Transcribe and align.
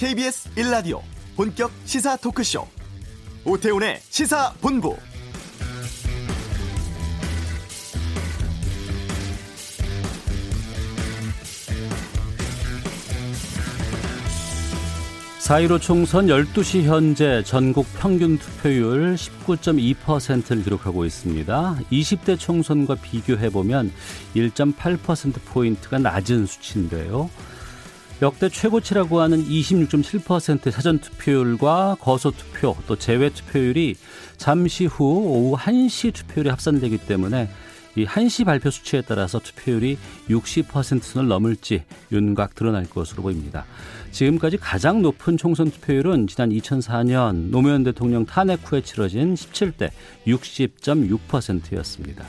KBS 0.00 0.48
1라디오 0.54 1.02
본격 1.36 1.70
시사 1.84 2.16
토크쇼 2.16 2.66
오태훈의 3.44 4.00
시사본부 4.08 4.96
사1로 15.40 15.78
총선 15.78 16.28
12시 16.28 16.84
현재 16.84 17.42
전국 17.44 17.86
평균 17.98 18.38
투표율 18.38 19.16
19.2%를 19.16 20.62
기록하고 20.64 21.04
있습니다. 21.04 21.78
20대 21.92 22.38
총선과 22.38 22.94
비교해보면 22.94 23.92
1.8%포인트가 24.34 25.98
낮은 25.98 26.46
수치인데요. 26.46 27.28
역대 28.22 28.50
최고치라고 28.50 29.20
하는 29.20 29.42
26.7% 29.42 30.70
사전투표율과 30.70 31.96
거소투표 32.00 32.76
또 32.86 32.96
재외투표율이 32.96 33.96
잠시 34.36 34.84
후 34.84 35.04
오후 35.04 35.56
1시 35.56 36.12
투표율이 36.12 36.50
합산되기 36.50 36.98
때문에 36.98 37.48
이 37.96 38.04
1시 38.04 38.44
발표 38.44 38.70
수치에 38.70 39.00
따라서 39.00 39.38
투표율이 39.38 39.96
60%선을 40.28 41.28
넘을지 41.28 41.84
윤곽 42.12 42.54
드러날 42.54 42.84
것으로 42.84 43.22
보입니다. 43.22 43.64
지금까지 44.10 44.58
가장 44.58 45.00
높은 45.00 45.38
총선 45.38 45.70
투표율은 45.70 46.26
지난 46.26 46.50
2004년 46.50 47.50
노무현 47.50 47.84
대통령 47.84 48.26
탄핵 48.26 48.70
후에 48.70 48.82
치러진 48.82 49.34
17대 49.34 49.90
60.6%였습니다. 50.26 52.26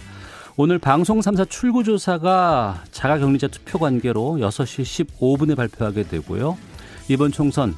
오늘 0.64 0.78
방송 0.78 1.22
3사 1.22 1.50
출구조사가 1.50 2.84
자가격리자 2.92 3.48
투표 3.48 3.80
관계로 3.80 4.38
6시 4.40 5.08
15분에 5.08 5.56
발표하게 5.56 6.04
되고요. 6.04 6.56
이번 7.08 7.32
총선 7.32 7.74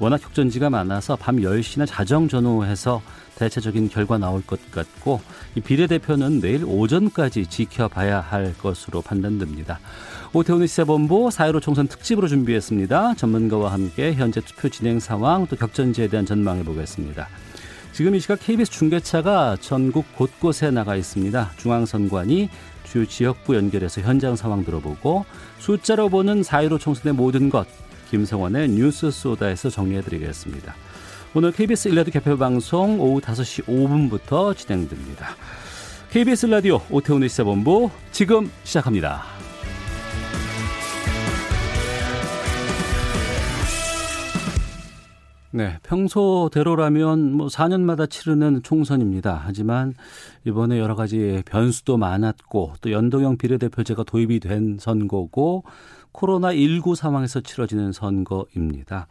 워낙 0.00 0.20
격전지가 0.20 0.68
많아서 0.68 1.14
밤 1.14 1.36
10시나 1.36 1.86
자정 1.86 2.26
전후해서 2.26 3.00
대체적인 3.36 3.90
결과 3.90 4.18
나올 4.18 4.42
것 4.42 4.58
같고 4.72 5.20
이 5.54 5.60
비례대표는 5.60 6.40
내일 6.40 6.64
오전까지 6.64 7.46
지켜봐야 7.46 8.22
할 8.22 8.58
것으로 8.58 9.02
판단됩니다. 9.02 9.78
오태훈의 10.32 10.66
시사본부 10.66 11.28
4.15 11.28 11.62
총선 11.62 11.86
특집으로 11.86 12.26
준비했습니다. 12.26 13.14
전문가와 13.14 13.72
함께 13.72 14.14
현재 14.14 14.40
투표 14.40 14.68
진행 14.68 14.98
상황 14.98 15.46
또 15.46 15.54
격전지에 15.54 16.08
대한 16.08 16.26
전망해 16.26 16.64
보겠습니다. 16.64 17.28
지금 17.96 18.14
이 18.14 18.20
시각 18.20 18.40
KBS 18.40 18.70
중계차가 18.72 19.56
전국 19.58 20.04
곳곳에 20.16 20.70
나가 20.70 20.96
있습니다. 20.96 21.52
중앙선관위 21.56 22.50
주요 22.84 23.06
지역부 23.06 23.56
연결해서 23.56 24.02
현장 24.02 24.36
상황 24.36 24.66
들어보고 24.66 25.24
숫자로 25.60 26.10
보는 26.10 26.42
4.15 26.42 26.78
총선의 26.78 27.14
모든 27.14 27.48
것 27.48 27.66
김성원의 28.10 28.68
뉴스 28.68 29.10
소다에서 29.10 29.70
정리해드리겠습니다. 29.70 30.74
오늘 31.32 31.52
KBS 31.52 31.88
일라디오 31.88 32.12
개표 32.12 32.36
방송 32.36 33.00
오후 33.00 33.18
5시 33.18 33.64
5분부터 33.64 34.54
진행됩니다. 34.54 35.34
KBS 36.10 36.48
라디오 36.48 36.82
오태훈의 36.90 37.30
시사본부 37.30 37.88
지금 38.12 38.50
시작합니다. 38.64 39.35
네, 45.56 45.78
평소대로라면 45.84 47.32
뭐 47.32 47.46
4년마다 47.46 48.10
치르는 48.10 48.62
총선입니다. 48.62 49.40
하지만 49.42 49.94
이번에 50.44 50.78
여러 50.78 50.94
가지 50.94 51.42
변수도 51.46 51.96
많았고 51.96 52.74
또 52.82 52.92
연동형 52.92 53.38
비례대표제가 53.38 54.04
도입이 54.04 54.40
된 54.40 54.76
선거고 54.78 55.64
코로나19 56.12 56.94
상황에서 56.94 57.40
치러지는 57.40 57.92
선거입니다. 57.92 59.06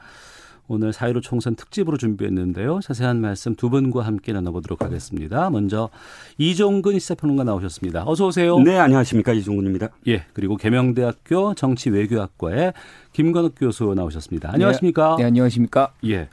오늘 0.68 0.92
4.15 0.92 1.24
총선 1.24 1.56
특집으로 1.56 1.98
준비했는데요. 1.98 2.80
자세한 2.82 3.22
말씀 3.22 3.56
두 3.56 3.72
분과 3.72 4.04
함께 4.04 4.32
나눠보도록 4.34 4.84
하겠습니다. 4.84 5.50
먼저 5.50 5.90
이종근 6.38 7.00
시사평론가 7.00 7.44
나오셨습니다. 7.44 8.04
어서 8.06 8.28
오세요. 8.28 8.60
네, 8.60 8.78
안녕하십니까. 8.78 9.34
이종근입니다. 9.34 9.90
예, 10.08 10.26
그리고 10.34 10.58
계명대학교 10.58 11.56
정치외교학과의 11.56 12.74
김건욱 13.20 13.56
교수 13.58 13.94
나오셨습니다. 13.96 14.52
안녕하십니까. 14.54 15.16
네, 15.16 15.24
네 15.24 15.28
안녕하십니까. 15.28 15.94
예. 16.06 16.28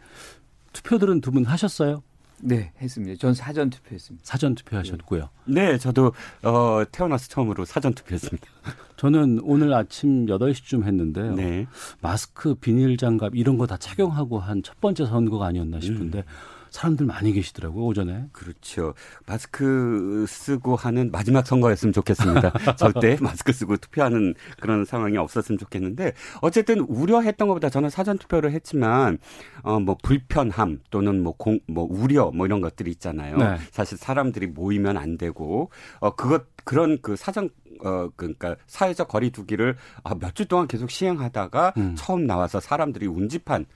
투표들은 0.72 1.20
두 1.20 1.30
분 1.30 1.44
하셨어요? 1.44 2.02
네, 2.40 2.72
했습니다. 2.80 3.16
전 3.20 3.34
사전 3.34 3.70
투표했습니다. 3.70 4.24
사전 4.26 4.56
투표하셨고요. 4.56 5.28
네, 5.44 5.78
저도 5.78 6.12
어, 6.42 6.82
태어나서 6.90 7.28
처음으로 7.28 7.64
사전 7.64 7.94
투표했습니다. 7.94 8.44
저는 8.96 9.38
오늘 9.44 9.72
아침 9.74 10.26
8시쯤 10.26 10.82
했는데요. 10.82 11.36
네. 11.36 11.66
마스크, 12.00 12.56
비닐 12.56 12.96
장갑 12.96 13.36
이런 13.36 13.58
거 13.58 13.66
다 13.66 13.76
착용하고 13.76 14.40
한 14.40 14.60
첫 14.64 14.80
번째 14.80 15.06
선거가 15.06 15.46
아니었나 15.46 15.78
싶은데 15.78 16.18
음. 16.18 16.24
사람들 16.72 17.06
많이 17.06 17.32
계시더라고요, 17.32 17.84
오전에. 17.84 18.24
그렇죠. 18.32 18.94
마스크 19.26 20.24
쓰고 20.26 20.74
하는 20.74 21.10
마지막 21.12 21.46
선거였으면 21.46 21.92
좋겠습니다. 21.92 22.52
절대 22.76 23.16
마스크 23.20 23.52
쓰고 23.52 23.76
투표하는 23.76 24.34
그런 24.58 24.84
상황이 24.84 25.16
없었으면 25.18 25.58
좋겠는데 25.58 26.14
어쨌든 26.40 26.80
우려했던 26.80 27.46
것보다 27.46 27.68
저는 27.68 27.90
사전 27.90 28.18
투표를 28.18 28.52
했지만 28.52 29.18
어 29.62 29.78
뭐 29.82 29.96
불편함 30.02 30.80
또는 30.90 31.22
뭐공뭐 31.22 31.86
우려 31.90 32.30
뭐 32.30 32.46
이런 32.46 32.60
것들이 32.60 32.90
있잖아요. 32.92 33.36
네. 33.36 33.56
사실 33.70 33.98
사람들이 33.98 34.46
모이면 34.46 34.96
안 34.96 35.18
되고 35.18 35.70
어 36.00 36.14
그것 36.14 36.44
그런 36.64 36.98
그 37.02 37.16
사전 37.16 37.50
어 37.84 38.08
그러니까 38.16 38.56
사회적 38.66 39.08
거리두기를 39.08 39.76
아, 40.04 40.14
몇 40.14 40.34
주 40.34 40.46
동안 40.46 40.68
계속 40.68 40.90
시행하다가 40.90 41.74
음. 41.76 41.94
처음 41.98 42.26
나와서 42.26 42.60
사람들이 42.60 43.06
운집한 43.06 43.66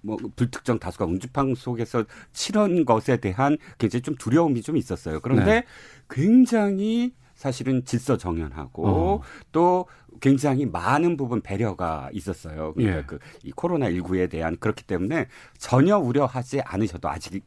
뭐 0.00 0.16
불특정 0.36 0.78
다수가 0.78 1.04
운집한 1.06 1.54
속에서 1.54 2.04
치른 2.32 2.84
것에 2.84 3.16
대한 3.18 3.58
굉장히 3.78 4.02
좀 4.02 4.14
두려움이 4.16 4.62
좀 4.62 4.76
있었어요. 4.76 5.20
그런데 5.20 5.44
네. 5.44 5.64
굉장히 6.08 7.12
사실은 7.34 7.84
질서 7.84 8.16
정연하고 8.16 8.86
어. 8.86 9.20
또 9.50 9.86
굉장히 10.20 10.64
많은 10.66 11.16
부분 11.16 11.40
배려가 11.40 12.08
있었어요. 12.12 12.74
그러니까 12.74 12.98
예. 12.98 13.02
그이 13.04 13.50
코로나 13.56 13.88
19에 13.90 14.30
대한 14.30 14.56
그렇기 14.58 14.84
때문에 14.84 15.26
전혀 15.58 15.98
우려하지 15.98 16.60
않으셔도 16.60 17.08
아직 17.08 17.44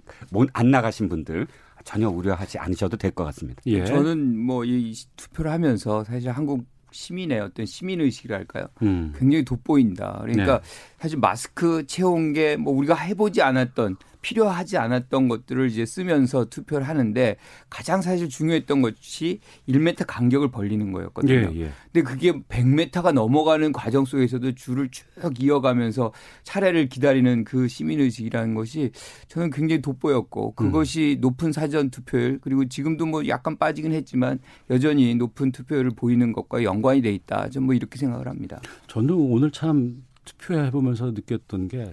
안 0.53 0.71
나가신 0.71 1.07
분들 1.07 1.47
전혀 1.85 2.09
우려하지 2.09 2.57
않으셔도 2.57 2.97
될 2.97 3.11
것 3.11 3.23
같습니다. 3.25 3.61
예. 3.67 3.85
저는 3.85 4.37
뭐 4.37 4.65
이 4.65 4.93
투표를 5.15 5.51
하면서 5.51 6.03
사실 6.03 6.31
한국 6.31 6.65
시민의 6.95 7.41
어떤 7.41 7.65
시민 7.65 7.99
의식이랄까요? 8.01 8.67
음. 8.83 9.13
굉장히 9.17 9.43
돋보인다. 9.43 10.19
그러니까 10.21 10.59
네. 10.61 10.67
사실 10.99 11.19
마스크 11.19 11.85
채운 11.85 12.33
게 12.33 12.55
뭐 12.57 12.73
우리가 12.73 12.95
해보지 12.95 13.41
않았던 13.41 13.97
필요하지 14.25 14.79
않았던 14.79 15.27
것들을 15.27 15.69
이제 15.69 15.85
쓰면서 15.85 16.45
투표를 16.45 16.87
하는데 16.87 17.35
가장 17.69 18.01
사실 18.01 18.27
중요했던 18.27 18.81
것이 18.81 19.39
1m 19.69 20.05
간격을 20.07 20.49
벌리는 20.49 20.91
거였거든요. 20.91 21.51
예, 21.53 21.61
예. 21.61 21.71
근데 21.93 22.01
그게 22.01 22.31
100m가 22.31 23.11
넘어가는 23.11 23.71
과정 23.71 24.03
속에서도 24.03 24.53
줄을 24.55 24.89
쭉 24.89 25.05
이어가면서 25.37 26.11
차례를 26.41 26.89
기다리는 26.89 27.43
그 27.43 27.67
시민 27.67 27.99
의식이라는 27.99 28.55
것이 28.55 28.89
저는 29.27 29.51
굉장히 29.51 29.83
돋보였고 29.83 30.53
그것이 30.55 31.17
음. 31.19 31.21
높은 31.21 31.51
사전 31.51 31.91
투표율 31.91 32.39
그리고 32.41 32.67
지금도 32.67 33.05
뭐 33.05 33.27
약간 33.27 33.57
빠지긴 33.57 33.91
했지만 33.91 34.39
여전히 34.71 35.13
높은 35.13 35.51
투표율을 35.51 35.91
보이는 35.91 36.33
것과 36.33 36.63
연관이 36.63 37.03
돼 37.03 37.13
있다. 37.13 37.51
좀뭐 37.51 37.75
이렇게 37.75 37.99
생각을 37.99 38.27
합니다. 38.27 38.59
저는 38.87 39.13
오늘 39.13 39.51
참 39.51 40.03
투표해 40.25 40.71
보면서 40.71 41.05
느꼈던 41.11 41.67
게 41.69 41.91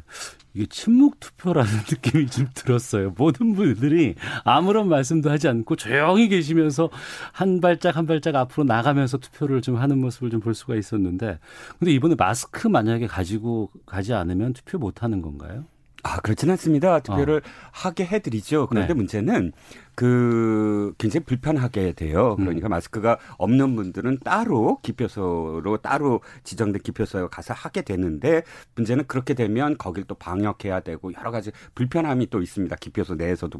이게 0.54 0.66
침묵 0.66 1.18
투표라는 1.20 1.70
느낌이 1.90 2.26
좀 2.26 2.46
들었어요. 2.54 3.14
모든 3.16 3.54
분들이 3.54 4.14
아무런 4.44 4.88
말씀도 4.88 5.30
하지 5.30 5.48
않고 5.48 5.76
조용히 5.76 6.28
계시면서 6.28 6.90
한 7.32 7.60
발짝 7.60 7.96
한 7.96 8.06
발짝 8.06 8.36
앞으로 8.36 8.64
나가면서 8.64 9.18
투표를 9.18 9.62
좀 9.62 9.76
하는 9.76 9.98
모습을 9.98 10.30
좀 10.30 10.42
볼 10.42 10.54
수가 10.54 10.74
있었는데 10.74 11.38
근데 11.78 11.92
이번에 11.92 12.16
마스크 12.18 12.66
만약에 12.66 13.06
가지고 13.06 13.70
가지 13.86 14.12
않으면 14.12 14.52
투표 14.54 14.78
못 14.78 15.02
하는 15.04 15.22
건가요? 15.22 15.64
아, 16.02 16.18
그렇지는 16.20 16.52
않습니다. 16.52 16.98
투표를 16.98 17.36
어. 17.36 17.48
하게 17.70 18.04
해드리죠. 18.04 18.66
그런데 18.66 18.88
네. 18.88 18.94
문제는 18.94 19.52
그 19.94 20.94
굉장히 20.98 21.24
불편하게 21.24 21.92
돼요. 21.92 22.36
음. 22.38 22.44
그러니까 22.44 22.68
음. 22.68 22.70
마스크가 22.70 23.18
없는 23.38 23.76
분들은 23.76 24.18
따로 24.24 24.78
기표소로 24.82 25.78
따로 25.78 26.20
지정된 26.44 26.82
기표소에 26.82 27.28
가서 27.30 27.54
하게 27.54 27.82
되는데 27.82 28.42
문제는 28.74 29.06
그렇게 29.06 29.34
되면 29.34 29.76
거길 29.76 30.04
또 30.04 30.14
방역해야 30.14 30.80
되고 30.80 31.12
여러 31.18 31.30
가지 31.30 31.50
불편함이 31.74 32.30
또 32.30 32.40
있습니다. 32.40 32.74
기표소 32.76 33.14
내에서도 33.16 33.58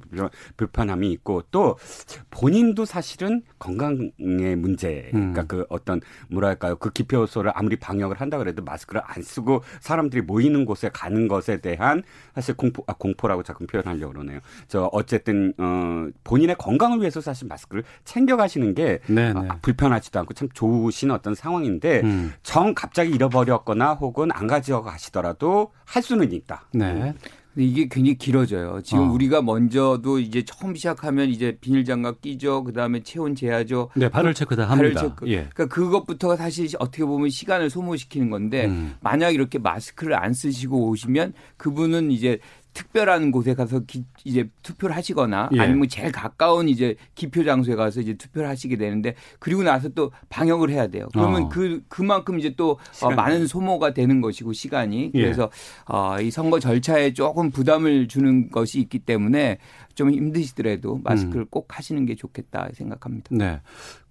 불편함이 0.57 1.11
있고 1.13 1.43
또 1.51 1.77
본인도 2.31 2.85
사실은 2.85 3.43
건강의 3.59 4.57
문제 4.57 5.09
그러니까 5.11 5.43
음. 5.43 5.49
그 5.49 5.67
어떤 5.69 6.01
뭐랄까요 6.29 6.77
그 6.77 6.91
기표소를 6.91 7.53
아무리 7.55 7.77
방역을 7.77 8.21
한다 8.21 8.39
그래도 8.39 8.63
마스크를 8.63 9.03
안 9.05 9.23
쓰고 9.23 9.63
사람들이 9.81 10.23
모이는 10.23 10.65
곳에 10.65 10.91
가는 10.93 11.29
것에 11.29 11.61
대한 11.61 12.03
사실 12.35 12.57
공포 12.57 12.85
아 12.87 12.95
공포라고 12.95 13.43
자꾸 13.43 13.67
표현하려고 13.67 14.13
그러네요. 14.13 14.41
저 14.69 14.89
어쨌든 14.93 15.53
어 15.59 16.09
본인의 16.25 16.57
건강을 16.59 17.01
위해서 17.01 17.21
사실 17.21 17.49
마스크를 17.49 17.85
챙겨 18.05 18.37
가시는 18.37 18.75
게 18.75 19.01
네, 19.07 19.33
네. 19.33 19.49
불편하지도 19.63 20.19
않고 20.21 20.35
참 20.35 20.49
좋으신 20.53 21.11
어떤 21.11 21.35
상황인데 21.35 22.01
음. 22.03 22.33
정 22.43 22.75
갑자기 22.75 23.11
잃어버렸거나 23.13 23.95
혹은 23.95 24.31
안 24.33 24.47
가져가 24.47 24.97
시더라도 24.99 25.73
할 25.85 26.03
수는 26.03 26.33
있다. 26.33 26.67
네. 26.73 27.15
이게 27.57 27.87
굉장히 27.91 28.17
길어져요. 28.17 28.81
지금 28.83 29.11
어. 29.11 29.13
우리가 29.13 29.43
먼저도 29.43 30.19
이제 30.21 30.43
처음 30.43 30.75
시작하면 30.75 31.29
이제 31.29 31.59
비닐 31.61 31.85
장갑 31.85 32.23
끼죠. 32.23 32.65
그다음에 32.65 33.03
체온 33.03 33.35
재야죠. 33.35 33.91
네, 33.95 34.09
발열 34.09 34.33
체크 34.33 34.57
다 34.57 34.63
합니다. 34.63 35.01
발열 35.01 35.11
체크. 35.11 35.29
예. 35.29 35.49
그러니까 35.53 35.67
그것부터가 35.67 36.37
사실 36.37 36.69
어떻게 36.79 37.05
보면 37.05 37.29
시간을 37.29 37.69
소모시키는 37.69 38.31
건데 38.31 38.67
음. 38.67 38.95
만약 39.01 39.35
이렇게 39.35 39.59
마스크를 39.59 40.15
안 40.17 40.33
쓰시고 40.33 40.89
오시면 40.89 41.35
그분은 41.59 42.11
이제 42.11 42.39
특별한 42.75 43.31
곳에 43.31 43.55
가서 43.55 43.81
기, 43.81 44.05
이제 44.25 44.49
투표를 44.63 44.97
하시거나 44.97 45.51
예. 45.53 45.61
아니면 45.61 45.89
제일 45.89 46.11
가까운 46.11 46.69
이제 46.69 46.97
기표 47.15 47.45
장소에 47.45 47.75
가서 47.75 48.01
이제 48.01 48.15
투표를 48.15 48.49
하시게 48.49 48.77
되는데 48.77 49.15
그리고 49.39 49.63
나서 49.63 49.89
또 49.91 50.11
방역을 50.29 50.71
해야 50.71 50.87
돼요. 50.87 51.09
그러면 51.13 51.45
어. 51.45 51.49
그 51.49 51.83
그만큼 51.89 52.39
이제 52.39 52.55
또 52.57 52.79
어, 53.03 53.11
많은 53.11 53.47
소모가 53.47 53.95
되는 53.95 54.21
것이고 54.21 54.53
시간이 54.53 55.13
예. 55.15 55.21
그래서 55.21 55.45
예. 55.45 55.95
어, 55.95 56.21
이 56.21 56.31
선거 56.31 56.59
절차에 56.59 57.13
조금 57.13 57.51
부담을 57.51 58.09
주는 58.09 58.51
것이 58.51 58.81
있기 58.81 59.01
때문에 59.01 59.59
좀 59.95 60.11
힘드시더라도 60.11 61.01
마스크를 61.05 61.43
음. 61.43 61.47
꼭 61.51 61.79
하시는 61.79 62.05
게 62.07 62.15
좋겠다 62.15 62.69
생각합니다. 62.75 63.29
네. 63.31 63.61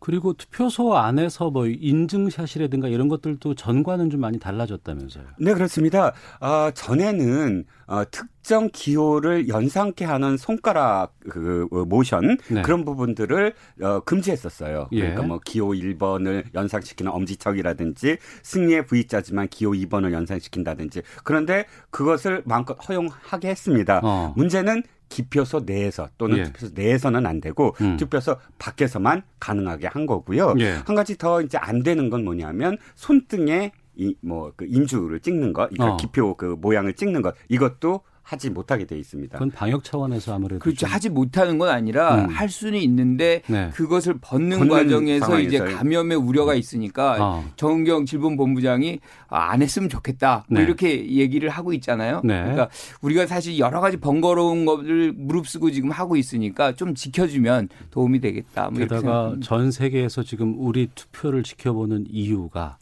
그리고 0.01 0.33
투표소 0.33 0.97
안에서 0.97 1.51
뭐 1.51 1.67
인증샷이라든가 1.67 2.87
이런 2.87 3.07
것들도 3.07 3.53
전과는 3.53 4.09
좀 4.09 4.19
많이 4.19 4.39
달라졌다면서요? 4.39 5.25
네, 5.39 5.53
그렇습니다. 5.53 6.13
어, 6.39 6.71
전에는 6.73 7.65
어, 7.85 8.03
특정 8.09 8.69
기호를 8.73 9.47
연상케 9.47 10.03
하는 10.03 10.37
손가락 10.37 11.13
그 11.29 11.67
어, 11.71 11.85
모션 11.85 12.37
네. 12.49 12.63
그런 12.63 12.83
부분들을 12.83 13.53
어, 13.83 13.99
금지했었어요. 13.99 14.87
예. 14.93 15.01
그러니까 15.01 15.21
뭐 15.21 15.39
기호 15.45 15.69
1번을 15.69 16.45
연상시키는 16.55 17.11
엄지척이라든지 17.11 18.17
승리의 18.41 18.87
V자지만 18.87 19.49
기호 19.49 19.73
2번을 19.73 20.13
연상시킨다든지 20.13 21.03
그런데 21.23 21.65
그것을 21.91 22.41
마음껏 22.45 22.73
허용하게 22.73 23.49
했습니다. 23.49 24.01
어. 24.03 24.33
문제는 24.35 24.81
기표소 25.11 25.63
내에서 25.65 26.07
또는 26.17 26.37
예. 26.37 26.43
투표소 26.43 26.71
내에서는 26.73 27.25
안 27.25 27.41
되고 27.41 27.75
음. 27.81 27.97
투표소 27.97 28.37
밖에서만 28.57 29.21
가능하게 29.39 29.87
한 29.87 30.05
거고요. 30.05 30.55
예. 30.59 30.71
한 30.85 30.95
가지 30.95 31.17
더 31.17 31.41
이제 31.41 31.57
안 31.57 31.83
되는 31.83 32.09
건 32.09 32.23
뭐냐면 32.23 32.77
손등에 32.95 33.73
이뭐그 33.95 34.65
인주를 34.67 35.19
찍는 35.19 35.51
것, 35.51 35.69
그러니까 35.69 35.93
어. 35.93 35.97
기표 35.97 36.35
그 36.35 36.55
모양을 36.59 36.93
찍는 36.93 37.21
것 37.21 37.35
이것도 37.49 38.01
하지 38.23 38.49
못하게 38.49 38.85
돼 38.85 38.97
있습니다. 38.97 39.33
그건 39.33 39.51
방역 39.51 39.83
차원에서 39.83 40.35
아무래도 40.35 40.59
그렇죠. 40.59 40.87
하지 40.87 41.09
못하는 41.09 41.57
건 41.57 41.69
아니라 41.69 42.25
음. 42.25 42.29
할 42.29 42.49
수는 42.49 42.79
있는데 42.79 43.41
네. 43.47 43.69
그것을 43.73 44.15
벗는, 44.21 44.69
과정에서 44.69 45.25
상황에서요. 45.25 45.47
이제 45.47 45.73
감염의 45.73 46.17
우려가 46.17 46.53
있으니까 46.53 47.17
어. 47.19 47.45
정은경 47.55 48.05
질본본부장이 48.05 48.99
아, 49.27 49.51
안 49.51 49.61
했으면 49.61 49.89
좋겠다 49.89 50.45
뭐 50.47 50.59
네. 50.59 50.65
이렇게 50.65 51.09
얘기를 51.11 51.49
하고 51.49 51.73
있잖아요. 51.73 52.21
네. 52.23 52.39
그러니까 52.41 52.69
우리가 53.01 53.25
사실 53.25 53.57
여러 53.59 53.81
가지 53.81 53.97
번거로운 53.97 54.65
것을 54.65 55.13
무릅쓰고 55.15 55.71
지금 55.71 55.91
하고 55.91 56.15
있으니까 56.15 56.73
좀 56.73 56.95
지켜주면 56.95 57.69
도움이 57.89 58.19
되겠다. 58.21 58.69
뭐 58.69 58.79
게다가 58.79 59.35
전 59.41 59.71
세계에서 59.71 60.23
지금 60.23 60.55
우리 60.57 60.89
투표를 60.93 61.43
지켜보는 61.43 62.05
이유가 62.09 62.77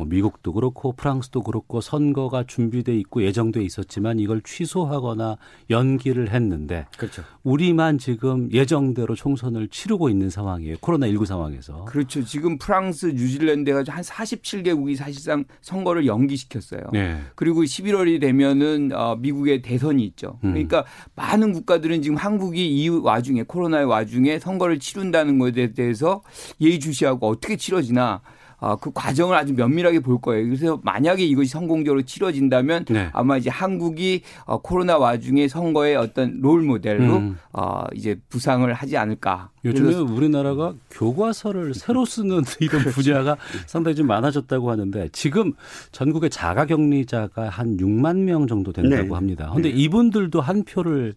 뭐 0.00 0.06
미국도 0.06 0.54
그렇고 0.54 0.92
프랑스도 0.92 1.42
그렇고 1.42 1.82
선거가 1.82 2.44
준비돼 2.44 2.96
있고 3.00 3.22
예정돼 3.22 3.62
있었지만 3.62 4.18
이걸 4.18 4.40
취소하거나 4.40 5.36
연기를 5.68 6.30
했는데 6.30 6.86
그렇죠. 6.96 7.22
우리만 7.42 7.98
지금 7.98 8.50
예정대로 8.50 9.14
총선을 9.14 9.68
치르고 9.68 10.08
있는 10.08 10.30
상황이에요. 10.30 10.76
코로나 10.80 11.06
19 11.06 11.26
상황에서. 11.26 11.84
그렇죠. 11.84 12.24
지금 12.24 12.56
프랑스, 12.56 13.06
뉴질랜드가 13.06 13.84
한 13.88 14.02
47개국이 14.02 14.96
사실상 14.96 15.44
선거를 15.60 16.06
연기시켰어요. 16.06 16.80
네. 16.94 17.20
그리고 17.34 17.62
11월이 17.62 18.22
되면은 18.22 18.92
어, 18.94 19.16
미국의 19.16 19.60
대선이 19.60 20.02
있죠. 20.06 20.38
음. 20.44 20.52
그러니까 20.52 20.78
음. 20.78 21.10
많은 21.16 21.52
국가들은 21.52 22.00
지금 22.00 22.16
한국이 22.16 22.82
이 22.82 22.88
와중에 22.88 23.42
코로나의 23.42 23.84
와중에 23.84 24.38
선거를 24.38 24.78
치른다는 24.78 25.38
것에 25.38 25.74
대해서 25.74 26.22
예의주시하고 26.58 27.28
어떻게 27.28 27.56
치러지나 27.56 28.22
어, 28.60 28.76
그 28.76 28.90
과정을 28.92 29.34
아주 29.36 29.54
면밀하게 29.54 30.00
볼 30.00 30.20
거예요. 30.20 30.44
그래서 30.44 30.78
만약에 30.84 31.24
이것이 31.24 31.48
성공적으로 31.48 32.02
치러진다면 32.02 32.84
네. 32.84 33.08
아마 33.12 33.38
이제 33.38 33.48
한국이 33.48 34.20
어, 34.44 34.60
코로나 34.60 34.98
와중에 34.98 35.48
선거의 35.48 35.96
어떤 35.96 36.40
롤 36.40 36.62
모델로 36.62 37.16
음. 37.16 37.38
어, 37.52 37.84
이제 37.94 38.18
부상을 38.28 38.70
하지 38.72 38.96
않을까. 38.98 39.50
요즘에 39.64 39.94
우리나라가 39.94 40.74
교과서를 40.90 41.74
새로 41.74 42.04
쓰는 42.04 42.42
이런. 42.60 42.80
분야가 42.90 43.36
상당히 43.66 43.94
좀 43.94 44.06
많아졌다고 44.06 44.70
하는데 44.70 45.08
지금 45.12 45.52
전국의 45.92 46.30
자가격리자가 46.30 47.48
한 47.48 47.76
6만 47.76 48.18
명 48.24 48.46
정도 48.46 48.72
된다고 48.72 49.02
네. 49.02 49.14
합니다. 49.14 49.48
그런데 49.50 49.70
네. 49.70 49.74
이분들도 49.76 50.40
한 50.40 50.64
표를 50.64 51.14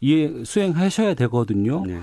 이해 0.00 0.44
수행하셔야 0.44 1.14
되거든요. 1.14 1.84
네. 1.86 1.98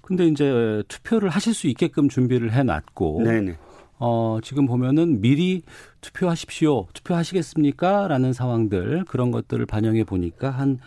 근데 0.00 0.26
이제 0.26 0.82
투표를 0.88 1.28
하실 1.30 1.52
수 1.52 1.66
있게끔 1.66 2.08
준비를 2.08 2.52
해놨고 2.52 3.22
네네. 3.24 3.56
어, 3.98 4.38
지금 4.42 4.66
보면은 4.66 5.20
미리 5.20 5.62
투표하십시오. 6.00 6.86
투표하시겠습니까? 6.92 8.08
라는 8.08 8.32
상황들 8.32 9.04
그런 9.06 9.30
것들을 9.30 9.64
반영해 9.66 10.04
보니까 10.04 10.50
한 10.50 10.78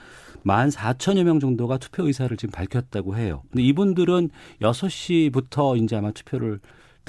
만 0.44 0.72
사천여 0.72 1.24
명 1.24 1.40
정도가 1.40 1.78
투표 1.78 2.08
의사를 2.08 2.36
지금 2.38 2.52
밝혔다고 2.52 3.16
해요. 3.18 3.44
근데 3.52 3.64
이분들은 3.64 4.30
여섯 4.62 4.90
시부터 4.90 5.76
이제 5.76 5.96
아마 5.96 6.12
투표를 6.12 6.60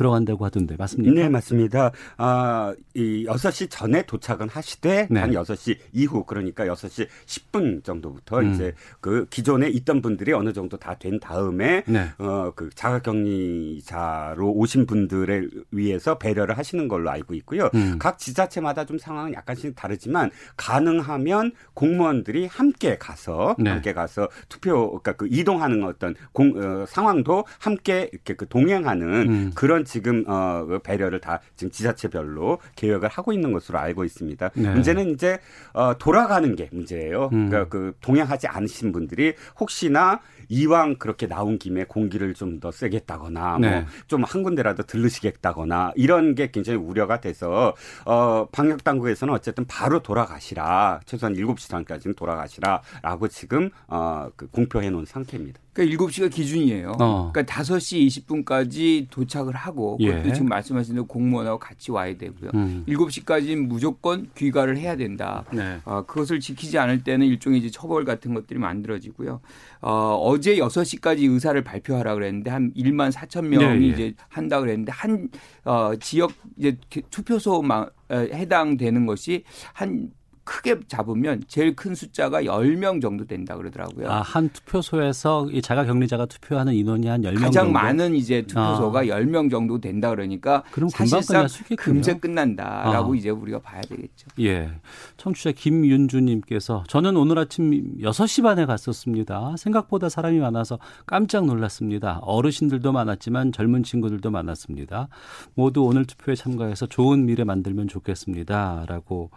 들어간다고 0.01 0.47
하던데 0.47 0.77
맞습니까? 0.79 1.15
네, 1.15 1.29
맞습니다. 1.29 1.93
아, 2.17 2.75
이 2.95 3.27
6시 3.27 3.69
전에 3.69 4.03
도착은 4.07 4.49
하시되 4.49 5.09
네. 5.11 5.21
한 5.21 5.31
6시 5.33 5.77
이후 5.93 6.25
그러니까 6.25 6.65
6시 6.65 7.07
10분 7.27 7.85
정도부터 7.85 8.39
음. 8.39 8.53
이제 8.53 8.73
그 9.01 9.27
기존에 9.29 9.69
있던 9.69 10.01
분들이 10.01 10.33
어느 10.33 10.53
정도 10.53 10.77
다 10.77 10.91
된 11.01 11.19
다음에 11.19 11.83
네. 11.87 12.11
어그 12.19 12.71
자가격리자로 12.75 14.53
오신 14.53 14.87
분들에 14.87 15.47
위해서 15.71 16.19
배려를 16.19 16.59
하시는 16.59 16.89
걸로 16.89 17.11
알고 17.11 17.35
있고요. 17.35 17.71
음. 17.75 17.97
각 17.99 18.19
지자체마다 18.19 18.85
좀 18.85 18.99
상황은 18.99 19.33
약간씩 19.33 19.75
다르지만 19.75 20.31
가능하면 20.57 21.53
공무원들이 21.75 22.47
함께 22.47 22.99
가서 22.99 23.57
네. 23.59 23.71
함께 23.71 23.93
가서 23.95 24.29
투표 24.49 24.89
그러니까 24.89 25.13
그 25.13 25.27
이동하는 25.31 25.85
어떤 25.85 26.15
공 26.33 26.53
어, 26.57 26.85
상황도 26.87 27.45
함께 27.59 28.11
이렇게 28.13 28.35
그 28.35 28.47
동행하는 28.47 29.09
음. 29.09 29.53
그런 29.55 29.85
지금 29.91 30.25
어그 30.27 30.81
배려를 30.85 31.21
다 31.21 31.41
지금 31.57 31.71
지자체별로 31.71 32.59
계획을 32.77 33.09
하고 33.09 33.33
있는 33.33 33.53
것으로 33.53 33.79
알고 33.79 34.05
있습니다. 34.05 34.51
네. 34.55 34.71
문제는 34.73 35.11
이제 35.11 35.39
어 35.73 35.95
돌아가는 35.99 36.55
게 36.55 36.69
문제예요. 36.73 37.31
음. 37.33 37.49
그러니까 37.49 37.69
그 37.69 37.93
동행하지 38.01 38.47
않으신 38.47 38.93
분들이 38.93 39.35
혹시나 39.59 40.21
이왕 40.49 40.97
그렇게 40.97 41.27
나온 41.27 41.59
김에 41.59 41.85
공기를 41.85 42.35
좀 42.35 42.61
더 42.61 42.71
쐬겠다거나 42.71 43.59
뭐 43.59 43.59
네. 43.59 43.87
뭐좀 44.09 44.25
한 44.25 44.43
군데라도 44.43 44.83
들르시겠다거나 44.83 45.93
이런 45.95 46.35
게 46.35 46.51
굉장히 46.51 46.79
우려가 46.79 47.21
돼서 47.21 47.75
어 48.05 48.47
방역 48.53 48.85
당국에서는 48.85 49.33
어쨌든 49.33 49.65
바로 49.67 50.01
돌아가시라 50.01 51.01
최소한 51.07 51.35
7시 51.35 51.71
전까지는 51.71 52.15
돌아가시라라고 52.17 53.29
지금 53.29 53.71
어 53.89 54.29
그 54.37 54.47
공표해 54.49 54.91
놓은 54.91 55.05
상태입니다. 55.07 55.61
그러니까 55.73 56.05
7시가 56.05 56.31
기준이에요. 56.33 56.97
어. 56.99 57.31
그러니까 57.33 57.43
5시 57.43 58.07
20분까지 58.07 59.09
도착을 59.11 59.55
하고 59.55 59.97
그것도 59.99 60.29
예. 60.29 60.33
지금 60.33 60.49
말씀하신 60.49 60.95
대로 60.95 61.07
공무원하고 61.07 61.59
같이 61.59 61.93
와야 61.93 62.17
되고요. 62.17 62.51
음. 62.55 62.85
7시까지는 62.89 63.67
무조건 63.67 64.29
귀가를 64.37 64.77
해야 64.79 64.97
된다. 64.97 65.45
네. 65.53 65.79
어, 65.85 66.05
그것을 66.07 66.41
지키지 66.41 66.79
않을 66.79 67.05
때는 67.05 67.27
일종의 67.27 67.61
이제 67.61 67.71
처벌 67.71 68.05
같은 68.05 68.35
것들이 68.35 68.59
만들어지고요. 68.59 69.41
어, 69.83 70.19
어제 70.23 70.57
6시까지 70.57 71.31
의사를 71.31 71.63
발표하라 71.63 72.15
그랬는데 72.15 72.51
한 72.51 72.73
1만 72.75 73.13
4천 73.13 73.47
명이 73.47 73.65
네, 73.65 73.79
네. 73.79 73.87
이제 73.87 74.15
한다 74.29 74.61
그랬는데 74.61 74.91
한 74.93 75.29
어, 75.65 75.93
지역 76.01 76.33
이제 76.59 76.77
투표소만 77.11 77.89
해당되는 78.11 79.07
것이 79.07 79.45
한 79.73 80.11
크게 80.45 80.81
잡으면 80.89 81.43
제일 81.47 81.77
큰 81.77 81.95
숫자가 81.95 82.43
10명 82.43 83.01
정도 83.01 83.27
된다 83.27 83.57
그러더라고요. 83.57 84.11
아, 84.11 84.23
한 84.23 84.49
투표소에서 84.49 85.49
이 85.51 85.63
자가 85.63 85.85
격리자가 85.85 86.27
투표하는 86.27 86.75
인원이 86.75 87.07
한 87.07 87.23
10명 87.23 87.35
가장 87.35 87.53
정도? 87.53 87.73
많은 87.73 88.15
이제 88.15 88.43
투표소가 88.43 89.01
아. 89.01 89.05
10명 89.05 89.51
정도 89.51 89.81
된다 89.81 90.11
그러니까 90.11 90.65
사실상 90.91 91.47
금세 91.77 92.15
끝난다라고 92.15 93.13
아. 93.13 93.17
이제 93.17 93.31
우리가 93.31 93.61
봐야 93.61 93.81
되겠죠. 93.83 94.29
예. 94.41 94.71
청취자 95.17 95.53
김윤주 95.53 96.21
님께서 96.21 96.85
저는 96.89 97.17
오늘 97.17 97.39
아침 97.39 97.99
6시 97.99 98.43
반에 98.43 98.67
갔었습니다. 98.67 99.55
생각보다 99.57 100.09
사람이 100.09 100.39
많아서 100.39 100.79
깜짝 101.07 101.47
놀랐습니다. 101.47 102.19
어르신들도 102.23 102.91
많았지만 102.93 103.53
젊은 103.53 103.83
친구들도 103.83 104.31
많았습니다. 104.31 105.09
모두 105.55 105.85
오늘 105.85 106.07
투표에 106.07 106.35
참가해서 106.35 106.87
좋은 106.87 107.27
미래 107.27 107.45
만들면 107.45 107.89
좋겠습니다라고 107.89 109.31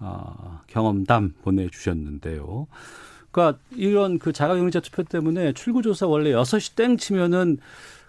어, 0.00 0.60
경험담 0.66 1.34
보내주셨는데요. 1.42 2.66
그러니까 3.30 3.58
이런 3.76 4.18
그 4.18 4.32
자가격리자 4.32 4.80
투표 4.80 5.02
때문에 5.02 5.52
출구조사 5.52 6.06
원래 6.06 6.32
6시 6.32 6.74
땡 6.74 6.96
치면은 6.96 7.58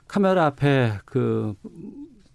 카메라 0.07 0.45
앞에 0.45 0.99
그 1.05 1.55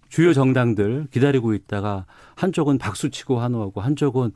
주요 0.09 0.33
정당들 0.33 1.07
기다리고 1.11 1.53
있다가 1.53 2.05
한쪽은 2.35 2.77
박수 2.77 3.09
치고 3.09 3.39
환호하고 3.39 3.81
한쪽은 3.81 4.31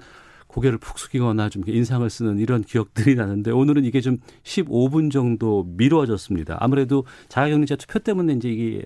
고개를 0.48 0.80
푹 0.80 0.98
숙이거나 0.98 1.50
좀 1.50 1.64
인상을 1.66 2.10
쓰는 2.10 2.40
이런 2.40 2.64
기억들이 2.64 3.16
나는데 3.16 3.52
오늘은 3.52 3.86
이게 3.86 4.02
좀 4.02 4.18
15분 4.44 5.12
정도 5.12 5.64
미뤄졌습니다. 5.64 6.58
아무래도 6.60 7.06
자가격리자 7.30 7.76
투표 7.76 8.00
때문에 8.00 8.34
이제 8.34 8.50
이게 8.50 8.84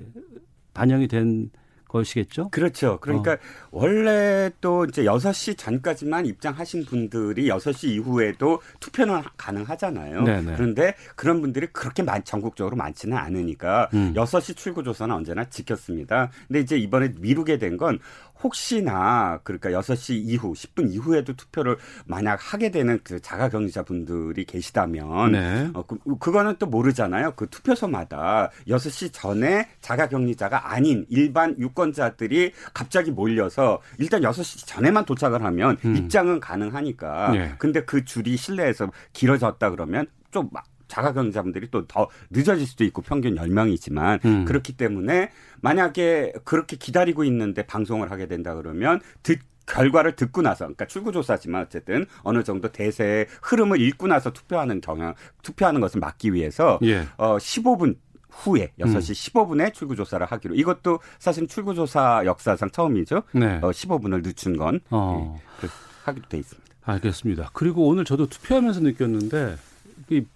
반영이 0.73 1.07
된 1.07 1.49
것이겠죠? 1.93 2.49
그렇죠. 2.49 2.97
그러니까 2.99 3.33
어. 3.33 3.37
원래 3.71 4.49
또 4.59 4.85
이제 4.85 5.03
6시 5.03 5.57
전까지만 5.57 6.25
입장하신 6.25 6.85
분들이 6.85 7.47
6시 7.47 7.89
이후에도 7.89 8.61
투표는 8.79 9.21
가능하잖아요. 9.37 10.23
네네. 10.23 10.53
그런데 10.55 10.95
그런 11.15 11.41
분들이 11.41 11.67
그렇게 11.67 12.03
많, 12.03 12.23
전국적으로 12.23 12.75
많지는 12.75 13.15
않으니까 13.17 13.89
음. 13.93 14.13
6시 14.15 14.57
출구 14.57 14.83
조사는 14.83 15.13
언제나 15.15 15.45
지켰습니다. 15.45 16.31
근데 16.47 16.59
이제 16.59 16.77
이번에 16.77 17.13
미루게 17.19 17.57
된 17.59 17.77
건 17.77 17.97
혹시나 18.43 19.39
그러니까 19.43 19.69
6시 19.69 20.15
이후 20.15 20.53
10분 20.53 20.91
이후에도 20.91 21.33
투표를 21.33 21.77
만약 22.05 22.37
하게 22.41 22.69
되는 22.71 22.99
그 23.03 23.21
자가 23.21 23.49
격리자 23.49 23.83
분들이 23.83 24.45
계시다면 24.45 25.31
네. 25.31 25.69
어, 25.73 25.83
그, 25.83 25.97
그거는 26.19 26.55
또 26.59 26.65
모르잖아요. 26.65 27.33
그 27.35 27.47
투표소마다 27.49 28.51
6시 28.67 29.11
전에 29.13 29.69
자가 29.81 30.09
격리자가 30.09 30.71
아닌 30.71 31.05
일반 31.09 31.57
유권자들이 31.57 32.51
갑자기 32.73 33.11
몰려서 33.11 33.81
일단 33.97 34.21
6시 34.21 34.67
전에만 34.67 35.05
도착을 35.05 35.43
하면 35.43 35.77
음. 35.85 35.95
입장은 35.95 36.39
가능하니까 36.39 37.31
네. 37.31 37.55
근데 37.57 37.83
그 37.85 38.03
줄이 38.03 38.35
실내에서 38.35 38.91
길어졌다 39.13 39.69
그러면 39.69 40.07
좀 40.31 40.49
자가격리자분들이 40.93 41.69
또 41.69 41.83
더 41.87 42.07
늦어질 42.31 42.65
수도 42.65 42.83
있고 42.85 43.01
평균 43.01 43.35
10명이지만 43.35 44.23
음. 44.25 44.45
그렇기 44.45 44.73
때문에 44.73 45.31
만약에 45.61 46.33
그렇게 46.43 46.75
기다리고 46.77 47.23
있는데 47.25 47.65
방송을 47.65 48.09
하게 48.09 48.27
된다 48.27 48.55
그러면 48.55 49.01
듣 49.21 49.39
결과를 49.65 50.15
듣고 50.15 50.41
나서 50.41 50.65
그러니까 50.65 50.85
출구조사지만 50.87 51.63
어쨌든 51.63 52.05
어느 52.23 52.43
정도 52.43 52.71
대세의 52.71 53.27
흐름을 53.41 53.79
읽고 53.81 54.07
나서 54.07 54.31
투표하는 54.31 54.81
경향 54.81 55.13
투표하는 55.41 55.81
것을 55.81 55.99
막기 55.99 56.33
위해서 56.33 56.79
예. 56.83 57.07
어 57.17 57.37
15분 57.37 57.95
후에 58.29 58.71
6시 58.79 58.87
음. 58.87 58.99
15분에 58.99 59.73
출구 59.73 59.95
조사를 59.95 60.25
하기로 60.25 60.55
이것도 60.55 60.99
사실 61.19 61.47
출구 61.47 61.75
조사 61.75 62.23
역사상 62.25 62.71
처음이죠. 62.71 63.23
네. 63.33 63.59
어 63.61 63.69
15분을 63.69 64.23
늦춘 64.23 64.57
건 64.57 64.79
어. 64.89 65.39
예, 65.63 65.67
하기로 66.03 66.27
돼 66.27 66.39
있습니다. 66.39 66.73
알겠습니다. 66.85 67.51
그리고 67.53 67.87
오늘 67.87 68.03
저도 68.03 68.27
투표하면서 68.27 68.81
느꼈는데 68.81 69.55
이 69.55 69.72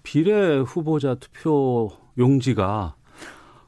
비례 0.03 0.59
후보자 0.59 1.15
투표 1.15 1.91
용지가 2.17 2.95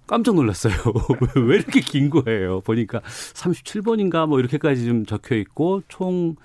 깜짝 0.08 0.36
놀랐어요. 0.36 0.74
왜 1.48 1.58
이렇게 1.58 1.82
긴 1.82 2.10
거예요? 2.10 2.62
보니까 2.62 3.00
37번인가 3.02 4.28
뭐 4.28 4.40
이렇게까지 4.40 4.86
좀 4.86 5.06
적혀 5.06 5.36
있고 5.36 5.84
총 5.88 6.36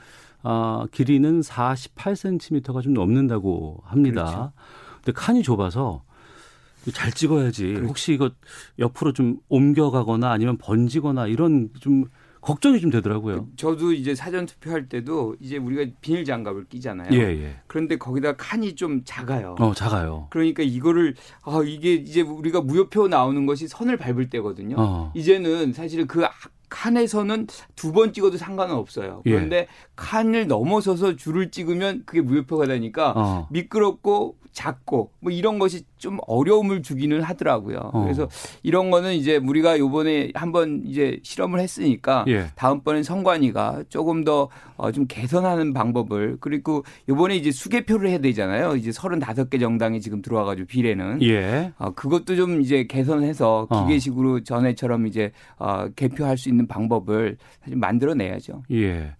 아, 0.43 0.87
길이는 0.93 1.41
48cm가 1.41 2.83
좀 2.83 2.93
넘는다고 2.93 3.81
합니다. 3.85 4.25
그렇죠. 4.25 4.53
근데 4.97 5.13
칸이 5.13 5.43
좁아서 5.43 6.03
잘 6.93 7.13
찍어야지. 7.13 7.69
그렇죠. 7.69 7.87
혹시 7.89 8.13
이거 8.13 8.31
옆으로 8.79 9.13
좀 9.15 9.39
옮겨가거나 9.49 10.31
아니면 10.31 10.59
번지거나 10.59 11.27
이런 11.29 11.71
좀 11.81 12.05
걱정이 12.45 12.79
좀 12.79 12.91
되더라고요. 12.91 13.49
저도 13.57 13.93
이제 13.93 14.15
사전 14.15 14.45
투표할 14.45 14.89
때도 14.91 15.37
이제 15.41 15.57
우리가 15.57 15.91
비닐 16.03 16.27
장갑을 16.27 16.65
끼잖아요. 16.69 17.09
예, 17.13 17.19
예. 17.43 17.57
그런데 17.67 17.97
거기다 17.97 18.37
칸이 18.37 18.75
좀 18.75 19.01
작아요. 19.05 19.57
어, 19.59 19.73
작아요. 19.73 20.27
그러니까 20.31 20.63
이거를 20.63 21.15
아 21.43 21.63
이게 21.65 21.95
이제 21.95 22.21
우리가 22.21 22.61
무효표 22.61 23.09
나오는 23.09 23.47
것이 23.47 23.67
선을 23.67 23.97
밟을 23.97 24.29
때거든요. 24.29 24.77
어. 24.79 25.13
이제는 25.15 25.73
사실은 25.73 26.07
그 26.07 26.23
칸에서는 26.69 27.47
두 27.77 27.93
번 27.93 28.13
찍어도 28.13 28.37
상관은 28.37 28.75
없어요. 28.75 29.23
예. 29.27 29.31
그런데 29.31 29.57
예. 29.57 29.67
칸을 29.97 30.47
넘어서서 30.47 31.17
줄을 31.17 31.51
찍으면 31.51 32.03
그게 32.05 32.21
무효표가 32.21 32.67
되니까 32.67 33.13
어. 33.17 33.49
미끄럽고 33.53 34.37
작고 34.55 35.11
뭐 35.21 35.33
이런 35.33 35.59
것이 35.59 35.83
좀 35.99 36.19
어려움을 36.27 36.83
주기는 36.83 37.21
하더라고요. 37.21 37.91
어. 37.93 38.03
그래서 38.03 38.29
이런 38.63 38.91
거는 38.91 39.15
이제 39.15 39.37
우리가 39.37 39.79
요번에 39.79 40.31
한번 40.35 40.83
이제 40.87 41.19
실험을 41.23 41.61
했으니까 41.61 42.25
예. 42.29 42.47
다음번엔 42.55 43.03
선관위가 43.03 43.85
조금 43.89 44.25
더좀 44.25 44.55
어 44.77 44.91
개선하는 45.09 45.75
방법을 45.75 46.39
그리고 46.41 46.85
요번에 47.09 47.37
이제 47.37 47.51
수개표를 47.51 48.09
해야 48.09 48.19
되잖아요. 48.19 48.77
이제 48.77 48.91
35개 48.91 49.61
정당이 49.61 50.01
지금 50.01 50.23
들어와 50.23 50.45
가지고 50.45 50.69
비례는 50.69 51.21
예. 51.23 51.73
어 51.77 51.91
그것도 51.91 52.37
좀 52.37 52.61
이제 52.61 52.85
개선해서 52.85 53.67
어. 53.69 53.87
기계식으로 53.87 54.45
전에처럼 54.45 55.09
이제 55.09 55.33
어 55.59 55.89
개표할 55.97 56.39
수 56.39 56.49
있는 56.49 56.69
방법을 56.69 57.37
사실 57.61 57.77
만들어 57.77 58.15
내야죠. 58.15 58.63
예. 58.71 59.15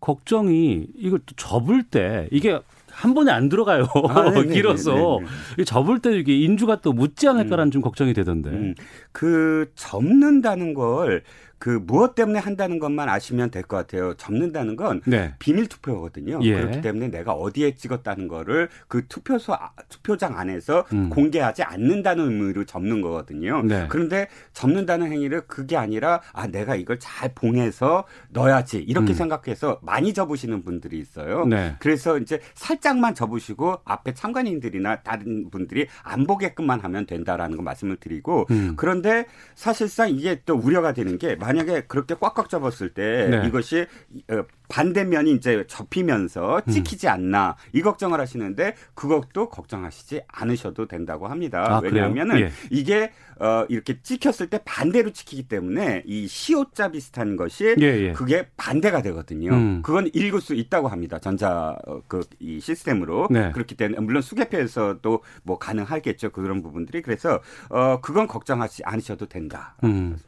걱정이 0.00 0.86
이걸 0.96 1.20
또 1.20 1.34
접을 1.36 1.82
때 1.84 2.28
이게 2.32 2.58
한 3.00 3.14
번에 3.14 3.32
안 3.32 3.48
들어가요. 3.48 3.86
아, 4.10 4.30
길어서 4.44 5.20
접을 5.64 6.00
때 6.00 6.12
이게 6.18 6.36
인주가 6.38 6.82
또 6.82 6.92
묻지 6.92 7.26
않을까라는 7.28 7.68
음. 7.68 7.70
좀 7.70 7.82
걱정이 7.82 8.12
되던데. 8.12 8.50
음. 8.50 8.74
그 9.10 9.70
접는다는 9.74 10.74
걸 10.74 11.22
그 11.60 11.68
무엇 11.84 12.14
때문에 12.14 12.38
한다는 12.38 12.78
것만 12.78 13.08
아시면 13.10 13.50
될 13.50 13.62
것 13.62 13.76
같아요. 13.76 14.14
접는다는 14.14 14.74
건 14.76 15.02
네. 15.04 15.34
비밀 15.38 15.68
투표거든요. 15.68 16.40
예. 16.42 16.54
그렇기 16.54 16.80
때문에 16.80 17.08
내가 17.08 17.32
어디에 17.34 17.74
찍었다는 17.74 18.26
거를 18.28 18.70
그 18.88 19.06
투표소 19.06 19.52
아, 19.52 19.70
투표장 19.90 20.38
안에서 20.38 20.86
음. 20.94 21.10
공개하지 21.10 21.62
않는다는 21.62 22.24
의미로 22.24 22.64
접는 22.64 23.02
거거든요. 23.02 23.62
네. 23.62 23.86
그런데 23.90 24.28
접는다는 24.54 25.12
행위를 25.12 25.42
그게 25.46 25.76
아니라 25.76 26.22
아 26.32 26.46
내가 26.46 26.74
이걸 26.76 26.98
잘 26.98 27.32
봉해서 27.34 28.04
넣어야지 28.30 28.78
이렇게 28.78 29.12
음. 29.12 29.14
생각해서 29.14 29.78
많이 29.82 30.14
접으시는 30.14 30.64
분들이 30.64 30.98
있어요. 30.98 31.44
네. 31.44 31.76
그래서 31.78 32.16
이제 32.18 32.40
살짝만 32.54 33.14
접으시고 33.14 33.80
앞에 33.84 34.14
참관인들이나 34.14 35.02
다른 35.02 35.50
분들이 35.50 35.86
안 36.02 36.26
보게끔만 36.26 36.80
하면 36.80 37.04
된다라는 37.04 37.58
거 37.58 37.62
말씀을 37.62 37.96
드리고 37.96 38.46
음. 38.50 38.72
그런데 38.76 39.26
사실상 39.54 40.08
이게 40.10 40.40
또 40.46 40.54
우려가 40.54 40.94
되는 40.94 41.18
게 41.18 41.36
만약에 41.52 41.82
그렇게 41.86 42.14
꽉꽉 42.14 42.48
잡았을 42.48 42.94
때 42.94 43.28
네. 43.30 43.46
이것이 43.46 43.86
어, 44.30 44.44
반대면이 44.70 45.32
이제 45.32 45.64
접히면서 45.66 46.62
음. 46.66 46.72
찍히지 46.72 47.08
않나 47.08 47.56
이 47.74 47.82
걱정을 47.82 48.20
하시는데 48.20 48.74
그것도 48.94 49.50
걱정하시지 49.50 50.22
않으셔도 50.28 50.86
된다고 50.86 51.26
합니다. 51.26 51.66
아, 51.68 51.80
왜냐하면은 51.82 52.40
예. 52.40 52.50
이게 52.70 53.10
어 53.40 53.64
이렇게 53.68 54.00
찍혔을 54.02 54.48
때 54.48 54.60
반대로 54.64 55.10
찍히기 55.10 55.48
때문에 55.48 56.04
이 56.06 56.26
시옷자 56.26 56.92
비슷한 56.92 57.36
것이 57.36 57.74
예, 57.80 57.84
예. 57.84 58.12
그게 58.12 58.46
반대가 58.56 59.02
되거든요. 59.02 59.52
음. 59.52 59.82
그건 59.82 60.10
읽을 60.12 60.40
수 60.40 60.54
있다고 60.54 60.88
합니다. 60.88 61.18
전자 61.18 61.76
어, 61.86 62.02
그이 62.06 62.60
시스템으로 62.60 63.28
네. 63.30 63.50
그렇기 63.52 63.74
때문에 63.76 64.00
물론 64.00 64.22
수개표에서도 64.22 65.22
뭐 65.42 65.58
가능하겠죠. 65.58 66.30
그런 66.30 66.62
부분들이 66.62 67.02
그래서 67.02 67.40
어 67.70 68.00
그건 68.00 68.26
걱정하지 68.28 68.82
않으셔도 68.84 69.26
된다. 69.26 69.74
음. 69.84 70.18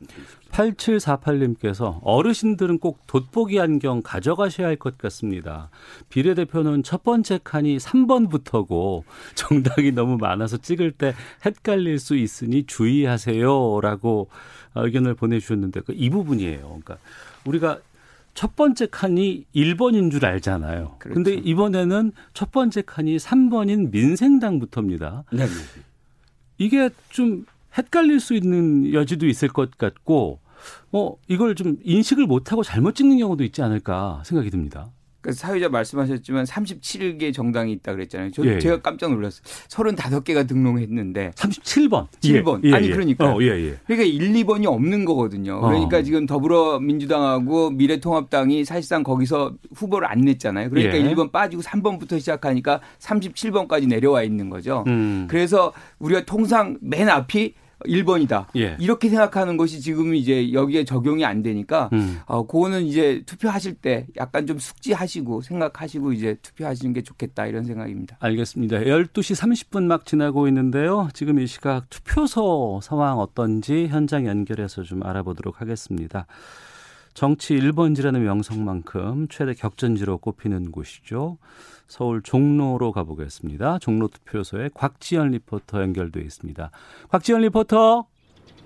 8748님께서 0.51 2.01
어르신들은 2.03 2.79
꼭 2.79 3.07
돋보기 3.07 3.61
안경 3.61 4.03
가져 4.03 4.32
가셔야 4.35 4.67
할 4.69 4.77
것 4.77 4.99
같습니다. 4.99 5.71
비례대표는 6.09 6.83
첫 6.83 7.03
번째 7.03 7.39
칸이 7.43 7.79
3번부터고 7.79 9.05
정당이 9.35 9.93
너무 9.93 10.17
많아서 10.17 10.57
찍을 10.57 10.93
때 10.93 11.15
헷갈릴 11.45 11.99
수 11.99 12.17
있으니 12.17 12.65
주의하세요. 12.65 13.81
라고 13.81 14.29
의견을 14.75 15.15
보내주셨는데 15.15 15.81
그이 15.81 16.11
부분이에요. 16.11 16.61
그러니까 16.61 16.97
우리가 17.45 17.79
첫 18.35 18.57
번째 18.57 18.87
칸이 18.91 19.45
1번인 19.55 20.11
줄 20.11 20.25
알잖아요. 20.25 20.97
그렇죠. 20.99 21.15
근데 21.15 21.35
이번에는 21.35 22.13
첫 22.33 22.51
번째 22.51 22.83
칸이 22.83 23.19
3번인 23.19 23.91
민생당부터입니다. 23.91 25.25
네. 25.33 25.47
이게 26.59 26.91
좀 27.11 27.45
헷갈릴 27.77 28.21
수 28.21 28.35
있는 28.35 28.93
여지도 28.93 29.27
있을 29.27 29.49
것 29.49 29.77
같고 29.79 30.39
어, 30.93 31.17
이걸 31.29 31.55
좀 31.55 31.79
인식을 31.83 32.27
못하고 32.27 32.63
잘못 32.63 32.95
찍는 32.95 33.19
경우도 33.19 33.45
있지 33.45 33.63
않을까 33.63 34.23
생각이 34.25 34.51
듭니다. 34.51 34.91
그 35.23 35.33
사회자 35.33 35.69
말씀하셨지만 35.69 36.45
37개 36.45 37.33
정당이 37.33 37.73
있다 37.75 37.93
그랬잖아요. 37.93 38.33
저 38.33 38.45
예, 38.45 38.57
예. 38.57 38.59
제가 38.59 38.83
깜짝 38.83 39.13
놀랐어요. 39.13 39.43
35개가 39.69 40.49
등록했는데 40.49 41.31
37번. 41.37 42.09
7번. 42.21 42.65
예, 42.65 42.75
아니 42.75 42.89
예. 42.89 42.91
그러니까. 42.91 43.33
어, 43.33 43.41
예, 43.41 43.47
예. 43.47 43.79
그러니까 43.87 44.05
1, 44.05 44.33
2번이 44.33 44.67
없는 44.67 45.05
거거든요. 45.05 45.61
그러니까 45.61 45.99
어. 45.99 46.03
지금 46.03 46.27
더불어민주당하고 46.27 47.71
미래통합당이 47.71 48.65
사실상 48.65 49.05
거기서 49.05 49.55
후보를 49.73 50.11
안 50.11 50.23
냈잖아요. 50.23 50.71
그러니까 50.71 50.99
예. 50.99 51.15
1번 51.15 51.31
빠지고 51.31 51.63
3번부터 51.63 52.19
시작하니까 52.19 52.81
37번까지 52.99 53.87
내려와 53.87 54.25
있는 54.25 54.51
거죠. 54.51 54.83
음. 54.89 55.29
그래서 55.31 55.73
우리가 56.01 56.25
통상 56.25 56.79
맨 56.81 57.09
앞이 57.09 57.55
1번이다. 57.87 58.47
예. 58.57 58.77
이렇게 58.81 59.09
생각하는 59.09 59.57
것이 59.57 59.81
지금 59.81 60.15
이제 60.15 60.53
여기에 60.53 60.85
적용이 60.85 61.25
안 61.25 61.43
되니까 61.43 61.91
음. 61.93 62.21
어 62.27 62.47
그거는 62.47 62.85
이제 62.85 63.23
투표하실 63.27 63.75
때 63.75 64.07
약간 64.17 64.47
좀 64.47 64.59
숙지하시고 64.59 65.43
생각하시고 65.43 66.13
이제 66.13 66.37
투표하시는 66.43 66.93
게 66.93 67.03
좋겠다 67.03 67.47
이런 67.47 67.65
생각입니다. 67.65 68.17
알겠습니다. 68.21 68.79
12시 68.79 69.41
30분 69.41 69.85
막 69.85 70.07
지나고 70.07 70.49
있는데요. 70.49 71.09
지금 71.15 71.39
이 71.39 71.47
시각 71.47 71.89
투표소 71.91 72.81
상황 72.83 73.19
어떤지 73.19 73.87
현장 73.89 74.27
연결해서 74.27 74.83
좀 74.83 75.05
알아보도록 75.05 75.61
하겠습니다. 75.61 76.27
정치 77.15 77.55
1번지라는 77.57 78.21
명성만큼 78.21 79.29
최대 79.29 79.55
격전지로 79.55 80.19
꼽히는 80.19 80.71
곳이죠. 80.73 81.39
서울 81.87 82.23
종로로 82.23 82.91
가보겠습니다. 82.93 83.79
종로 83.81 84.09
투표소에 84.09 84.71
곽지연 84.73 85.33
리포터 85.33 85.83
연결돼 85.83 86.21
있습니다. 86.21 86.71
곽지연 87.11 87.43
리포터. 87.43 88.07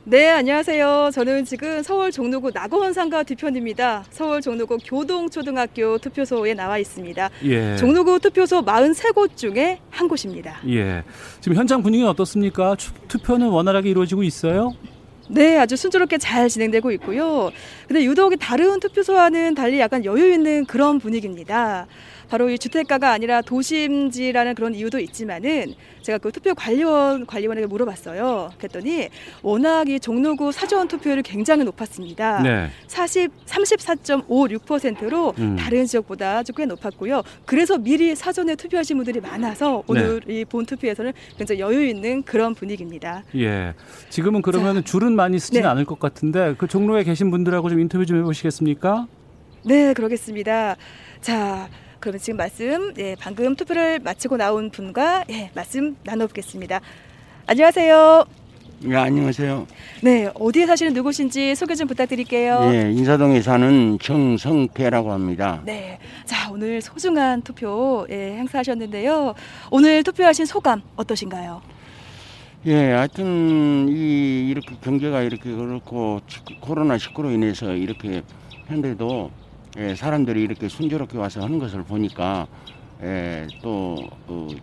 네, 0.04 0.30
안녕하세요. 0.30 1.10
저는 1.12 1.44
지금 1.44 1.82
서울 1.82 2.12
종로구 2.12 2.52
낙원상가 2.54 3.24
뒤편입니다. 3.24 4.04
서울 4.10 4.40
종로구 4.40 4.78
교동초등학교 4.78 5.98
투표소에 5.98 6.54
나와 6.54 6.78
있습니다. 6.78 7.28
예. 7.46 7.76
종로구 7.76 8.20
투표소 8.20 8.64
43곳 8.64 9.36
중에 9.36 9.80
한 9.90 10.06
곳입니다. 10.06 10.60
예. 10.68 11.02
지금 11.40 11.56
현장 11.56 11.82
분위기는 11.82 12.08
어떻습니까? 12.08 12.76
투표는 13.08 13.48
원활하게 13.48 13.90
이루어지고 13.90 14.22
있어요? 14.22 14.72
네, 15.28 15.58
아주 15.58 15.76
순조롭게 15.76 16.18
잘 16.18 16.48
진행되고 16.48 16.90
있고요. 16.92 17.50
근데 17.88 18.04
유독 18.04 18.34
다른 18.38 18.78
투표소와는 18.78 19.54
달리 19.54 19.80
약간 19.80 20.04
여유 20.04 20.32
있는 20.32 20.64
그런 20.66 20.98
분위기입니다. 20.98 21.86
바로 22.28 22.50
이 22.50 22.58
주택가가 22.58 23.12
아니라 23.12 23.40
도심지라는 23.42 24.54
그런 24.54 24.74
이유도 24.74 24.98
있지만은 24.98 25.74
제가 26.02 26.18
그 26.18 26.30
투표 26.30 26.54
관리원 26.54 27.26
관리원에게 27.26 27.66
물어봤어요. 27.66 28.50
그랬더니 28.58 29.08
워낙 29.42 29.88
이 29.88 29.98
종로구 29.98 30.52
사전 30.52 30.88
투표율이 30.88 31.22
굉장히 31.22 31.64
높았습니다. 31.64 32.42
네. 32.42 32.68
40 32.86 33.30
34.56%로 33.46 35.34
음. 35.38 35.56
다른 35.56 35.86
지역보다 35.86 36.42
꽤 36.56 36.64
높았고요. 36.66 37.22
그래서 37.44 37.78
미리 37.78 38.14
사전에 38.14 38.54
투표하신 38.54 38.96
분들이 38.96 39.20
많아서 39.20 39.82
오늘 39.86 40.20
네. 40.26 40.40
이본 40.40 40.66
투표에서는 40.66 41.12
굉장히 41.36 41.60
여유 41.60 41.86
있는 41.86 42.22
그런 42.22 42.54
분위기입니다. 42.54 43.24
예. 43.36 43.74
지금은 44.10 44.42
그러면 44.42 44.84
줄은 44.84 45.14
많이 45.14 45.38
쓰지는 45.38 45.62
네. 45.62 45.68
않을 45.68 45.84
것 45.84 45.98
같은데 45.98 46.54
그 46.56 46.66
종로에 46.66 47.04
계신 47.04 47.30
분들하고 47.30 47.68
좀 47.68 47.80
인터뷰 47.80 48.06
좀 48.06 48.18
해보시겠습니까? 48.18 49.06
네, 49.64 49.92
그러겠습니다. 49.94 50.76
자, 51.20 51.68
그러면 52.06 52.20
지금 52.20 52.36
말씀, 52.36 52.94
예, 52.98 53.16
방금 53.18 53.56
투표를 53.56 53.98
마치고 53.98 54.36
나온 54.36 54.70
분과 54.70 55.24
예, 55.28 55.50
말씀 55.54 55.96
나눠보겠습니다. 56.04 56.80
안녕하세요. 57.48 58.24
네, 58.82 58.94
안녕하세요. 58.94 59.66
네, 60.02 60.30
어디에 60.34 60.66
사시는 60.66 60.92
누구신지 60.92 61.56
소개 61.56 61.74
좀 61.74 61.88
부탁드릴게요. 61.88 62.70
네, 62.70 62.92
인사동에 62.92 63.42
사는 63.42 63.98
정성태라고 64.00 65.10
합니다. 65.10 65.60
네, 65.64 65.98
자 66.24 66.48
오늘 66.52 66.80
소중한 66.80 67.42
투표 67.42 68.06
예, 68.08 68.36
행사하셨는데요. 68.36 69.34
오늘 69.72 70.04
투표하신 70.04 70.46
소감 70.46 70.82
어떠신가요? 70.94 71.60
예, 72.66 72.92
하여튼 72.92 73.88
이 73.88 74.48
이렇게 74.48 74.76
경제가 74.80 75.22
이렇게 75.22 75.50
그렇고 75.50 76.20
코로나 76.60 76.98
19로 76.98 77.34
인해서 77.34 77.74
이렇게 77.74 78.22
현대도 78.68 79.45
예, 79.78 79.94
사람들이 79.94 80.42
이렇게 80.42 80.68
순조롭게 80.68 81.18
와서 81.18 81.42
하는 81.42 81.58
것을 81.58 81.82
보니까 81.84 82.46
예, 83.02 83.46
또 83.62 83.98
그, 84.26 84.56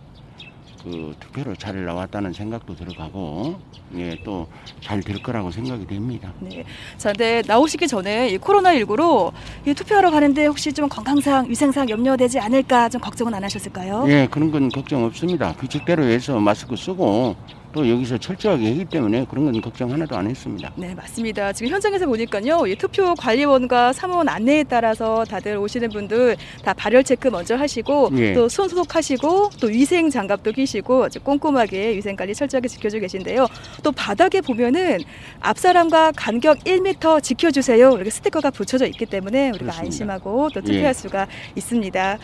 그 0.82 1.14
투표로 1.20 1.54
잘 1.54 1.84
나왔다는 1.84 2.32
생각도 2.32 2.74
들어가고 2.74 3.58
예, 3.96 4.16
또 4.24 4.46
잘 4.80 5.00
될 5.02 5.22
거라고 5.22 5.50
생각이 5.50 5.86
됩니다. 5.86 6.32
네. 6.40 6.64
자, 6.98 7.10
근데 7.12 7.42
나오시기 7.46 7.86
전에 7.88 8.28
이 8.30 8.38
코로나19로 8.38 9.32
이 9.66 9.72
투표하러 9.72 10.10
가는데 10.10 10.46
혹시 10.46 10.72
좀 10.72 10.88
건강상, 10.88 11.48
위생상 11.48 11.88
염려되지 11.88 12.38
않을까 12.40 12.88
좀 12.88 13.00
걱정은 13.00 13.32
안 13.34 13.44
하셨을까요? 13.44 14.04
예, 14.08 14.26
그런 14.30 14.50
건 14.50 14.68
걱정 14.68 15.04
없습니다. 15.04 15.54
규칙대로 15.54 16.02
해서 16.04 16.38
마스크 16.40 16.74
쓰고 16.76 17.36
또 17.74 17.88
여기서 17.88 18.16
철저하게 18.18 18.68
하기 18.68 18.84
때문에 18.84 19.26
그런 19.28 19.46
건 19.46 19.60
걱정 19.60 19.90
하나도 19.92 20.16
안 20.16 20.28
했습니다. 20.30 20.70
네, 20.76 20.94
맞습니다. 20.94 21.52
지금 21.52 21.72
현장에서 21.72 22.06
보니까요, 22.06 22.66
이 22.68 22.76
투표 22.76 23.14
관리원과 23.16 23.92
사무원 23.92 24.28
안내에 24.28 24.62
따라서 24.62 25.24
다들 25.24 25.56
오시는 25.56 25.88
분들 25.90 26.36
다 26.62 26.72
발열 26.72 27.02
체크 27.02 27.26
먼저 27.28 27.56
하시고 27.56 28.10
예. 28.16 28.32
또손 28.32 28.68
소독하시고 28.68 29.50
또 29.60 29.66
위생 29.66 30.08
장갑도 30.08 30.52
끼시고 30.52 31.04
아주 31.04 31.18
꼼꼼하게 31.20 31.96
위생 31.96 32.14
관리 32.14 32.32
철저하게 32.32 32.68
지켜주고 32.68 33.00
계신데요. 33.00 33.48
또 33.82 33.90
바닥에 33.90 34.40
보면은 34.40 34.98
앞 35.40 35.58
사람과 35.58 36.12
간격 36.12 36.60
1m 36.60 37.22
지켜주세요 37.22 37.92
이렇게 37.96 38.10
스티커가 38.10 38.50
붙여져 38.50 38.86
있기 38.86 39.04
때문에 39.06 39.48
우리가 39.48 39.58
그렇습니다. 39.58 39.84
안심하고 39.84 40.50
또 40.54 40.60
투표할 40.60 40.84
예. 40.90 40.92
수가 40.92 41.26
있습니다. 41.56 42.18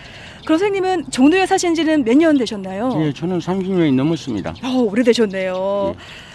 그럼 0.45 0.59
선생님은 0.59 1.11
종로에 1.11 1.45
사신 1.47 1.75
지는 1.75 2.05
몇 2.05 2.21
년 2.21 2.37
되셨나요? 2.37 2.93
예, 3.03 3.13
저는 3.15 3.39
30년이 3.39 3.95
넘었습니다. 3.95 4.55
어, 4.63 4.69
오래되셨네요. 4.83 5.40
예. 5.49 5.95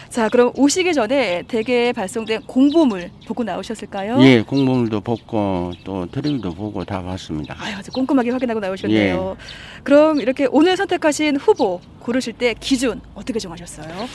자, 0.10 0.30
그럼 0.30 0.54
오시기 0.56 0.94
전에 0.94 1.44
대개 1.48 1.91
발송된 1.91 2.44
공보물 2.44 3.12
보고 3.28 3.44
나오셨을까요? 3.44 4.22
예, 4.22 4.41
공보물도 4.44 5.02
보고 5.02 5.74
또 5.84 6.06
텔레비도 6.10 6.54
보고 6.54 6.86
다 6.86 7.02
봤습니다. 7.04 7.54
아유, 7.60 7.76
아주 7.78 7.91
꼼꼼하게 7.91 8.30
확인하고 8.30 8.62
나오셨네요. 8.62 9.36
예. 9.38 9.44
그럼 9.84 10.22
이렇게 10.22 10.48
오늘 10.50 10.78
선택하신 10.78 11.36
후보 11.36 11.82
고르실 12.00 12.32
때 12.34 12.56
기준 12.58 13.02
어떻게 13.13 13.39
정하셨어요? 13.39 14.08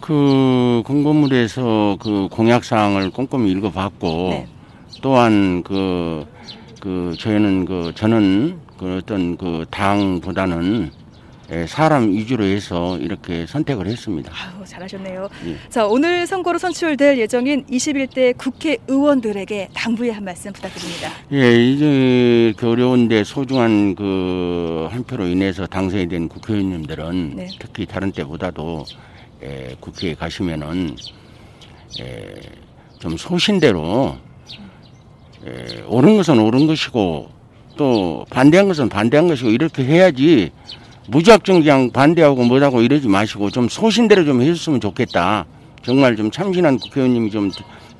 그 0.00 0.82
공보물에서 0.86 1.98
그 2.00 2.28
공약 2.30 2.64
사항을 2.64 3.10
꼼꼼히 3.10 3.50
읽어봤고 3.50 4.28
네. 4.30 4.46
또한 5.02 5.62
그그 5.62 6.26
그 6.80 7.16
저희는 7.18 7.64
그 7.64 7.92
저는 7.96 8.60
그 8.78 8.98
어떤 8.98 9.36
그 9.36 9.66
당보다는 9.70 10.90
예, 10.92 10.99
사람 11.66 12.12
위주로 12.12 12.44
해서 12.44 12.98
이렇게 12.98 13.46
선택을 13.46 13.86
했습니다. 13.86 14.32
아유, 14.32 14.64
잘하셨네요. 14.66 15.28
예. 15.46 15.56
자, 15.68 15.86
오늘 15.86 16.26
선거로 16.26 16.58
선출될 16.58 17.18
예정인 17.18 17.66
21대 17.66 18.36
국회의원들에게 18.38 19.70
당부의 19.74 20.12
한 20.12 20.24
말씀 20.24 20.52
부탁드립니다. 20.52 21.10
예, 21.32 21.72
이제 21.72 22.52
그 22.56 22.70
어려운데 22.70 23.24
소중한 23.24 23.94
그 23.94 24.70
한 24.90 25.04
표로 25.04 25.26
인해서 25.26 25.66
당선이 25.66 26.08
된 26.08 26.28
국회의원님들은 26.28 27.32
네. 27.36 27.48
특히 27.58 27.86
다른 27.86 28.12
때보다도 28.12 28.84
예, 29.42 29.76
국회에 29.80 30.14
가시면은 30.14 30.96
예, 32.00 32.34
좀 32.98 33.16
소신대로 33.16 34.16
예, 35.46 35.82
옳은 35.86 36.16
것은 36.16 36.38
옳은 36.38 36.66
것이고 36.66 37.30
또 37.76 38.26
반대한 38.30 38.68
것은 38.68 38.88
반대한 38.88 39.28
것이고 39.28 39.50
이렇게 39.50 39.84
해야지 39.84 40.50
무작정 41.10 41.60
그냥 41.60 41.90
반대하고 41.90 42.44
뭐하고 42.44 42.82
이러지 42.82 43.08
마시고 43.08 43.50
좀 43.50 43.68
소신대로 43.68 44.24
좀 44.24 44.42
해줬으면 44.42 44.80
좋겠다. 44.80 45.44
정말 45.82 46.14
좀 46.14 46.30
참신한 46.30 46.78
국회의원님이 46.78 47.30
좀 47.30 47.50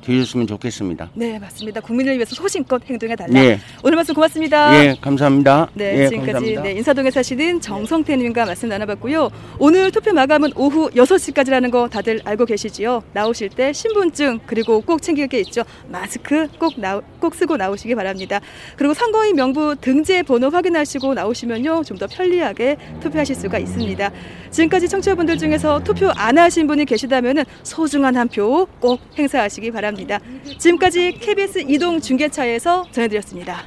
되셨으면 0.05 0.47
좋겠습니다. 0.47 1.11
네, 1.15 1.39
맞습니다. 1.39 1.81
국민을 1.81 2.15
위해서 2.15 2.35
소신껏 2.35 2.83
행동해 2.89 3.15
달라. 3.17 3.33
네. 3.33 3.59
오늘 3.83 3.97
말씀 3.97 4.15
고맙습니다. 4.15 4.75
예, 4.85 4.97
감사합니다. 5.01 5.69
네, 5.75 6.01
예, 6.05 6.09
지금까지 6.09 6.33
감사합니다. 6.33 6.63
네, 6.63 6.73
인사동에 6.73 7.11
사시는 7.11 7.61
정성태 7.61 8.17
님과 8.17 8.47
말씀 8.47 8.69
나눠봤고요. 8.69 9.31
오늘 9.59 9.91
투표 9.91 10.13
마감은 10.13 10.53
오후 10.57 10.91
6시까지라는 10.91 11.71
거 11.71 11.89
다들 11.89 12.21
알고 12.25 12.47
계시지요? 12.47 13.03
나오실 13.13 13.51
때 13.51 13.73
신분증 13.73 14.41
그리고 14.47 14.81
꼭 14.81 15.03
챙길 15.03 15.29
게 15.29 15.39
있죠. 15.41 15.63
마스크 15.89 16.49
꼭, 16.59 16.73
나, 16.81 17.01
꼭 17.21 17.35
쓰고 17.35 17.57
나오시기 17.57 17.95
바랍니다. 17.95 18.41
그리고 18.77 18.95
선거인 18.95 19.37
명부 19.37 19.77
등재 19.81 20.23
번호 20.23 20.49
확인하시고 20.49 21.15
나오시면요. 21.15 21.83
좀 21.85 22.01
더 22.01 22.07
편리하게 22.07 22.79
투표하실 23.01 23.35
수가 23.37 23.59
있습니다. 23.59 24.11
지금까지 24.51 24.89
청취자분들 24.89 25.37
중에서 25.37 25.81
투표 25.85 26.09
안 26.17 26.39
하신 26.39 26.67
분이 26.67 26.87
계시다면 26.87 27.45
소중한 27.63 28.17
한 28.17 28.27
표 28.29 28.67
꼭 28.81 29.01
행사하시기 29.19 29.71
바랍니다. 29.73 29.90
바랍니다. 29.91 30.21
지금까지 30.59 31.13
KBS 31.13 31.65
이동 31.69 32.01
중계차에서 32.01 32.91
전해드렸습니다. 32.93 33.63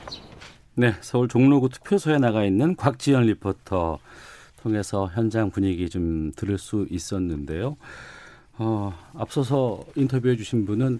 네, 0.75 0.95
서울 1.01 1.27
종로구 1.27 1.69
투표소에 1.69 2.17
나가 2.17 2.45
있는 2.45 2.75
곽지연 2.75 3.23
리포터 3.23 3.99
통해서 4.61 5.09
현장 5.13 5.51
분위기 5.51 5.89
좀 5.89 6.31
들을 6.35 6.57
수 6.57 6.87
있었는데요. 6.89 7.77
어, 8.57 8.93
앞서서 9.15 9.83
인터뷰해 9.95 10.35
주신 10.35 10.65
분은 10.65 10.99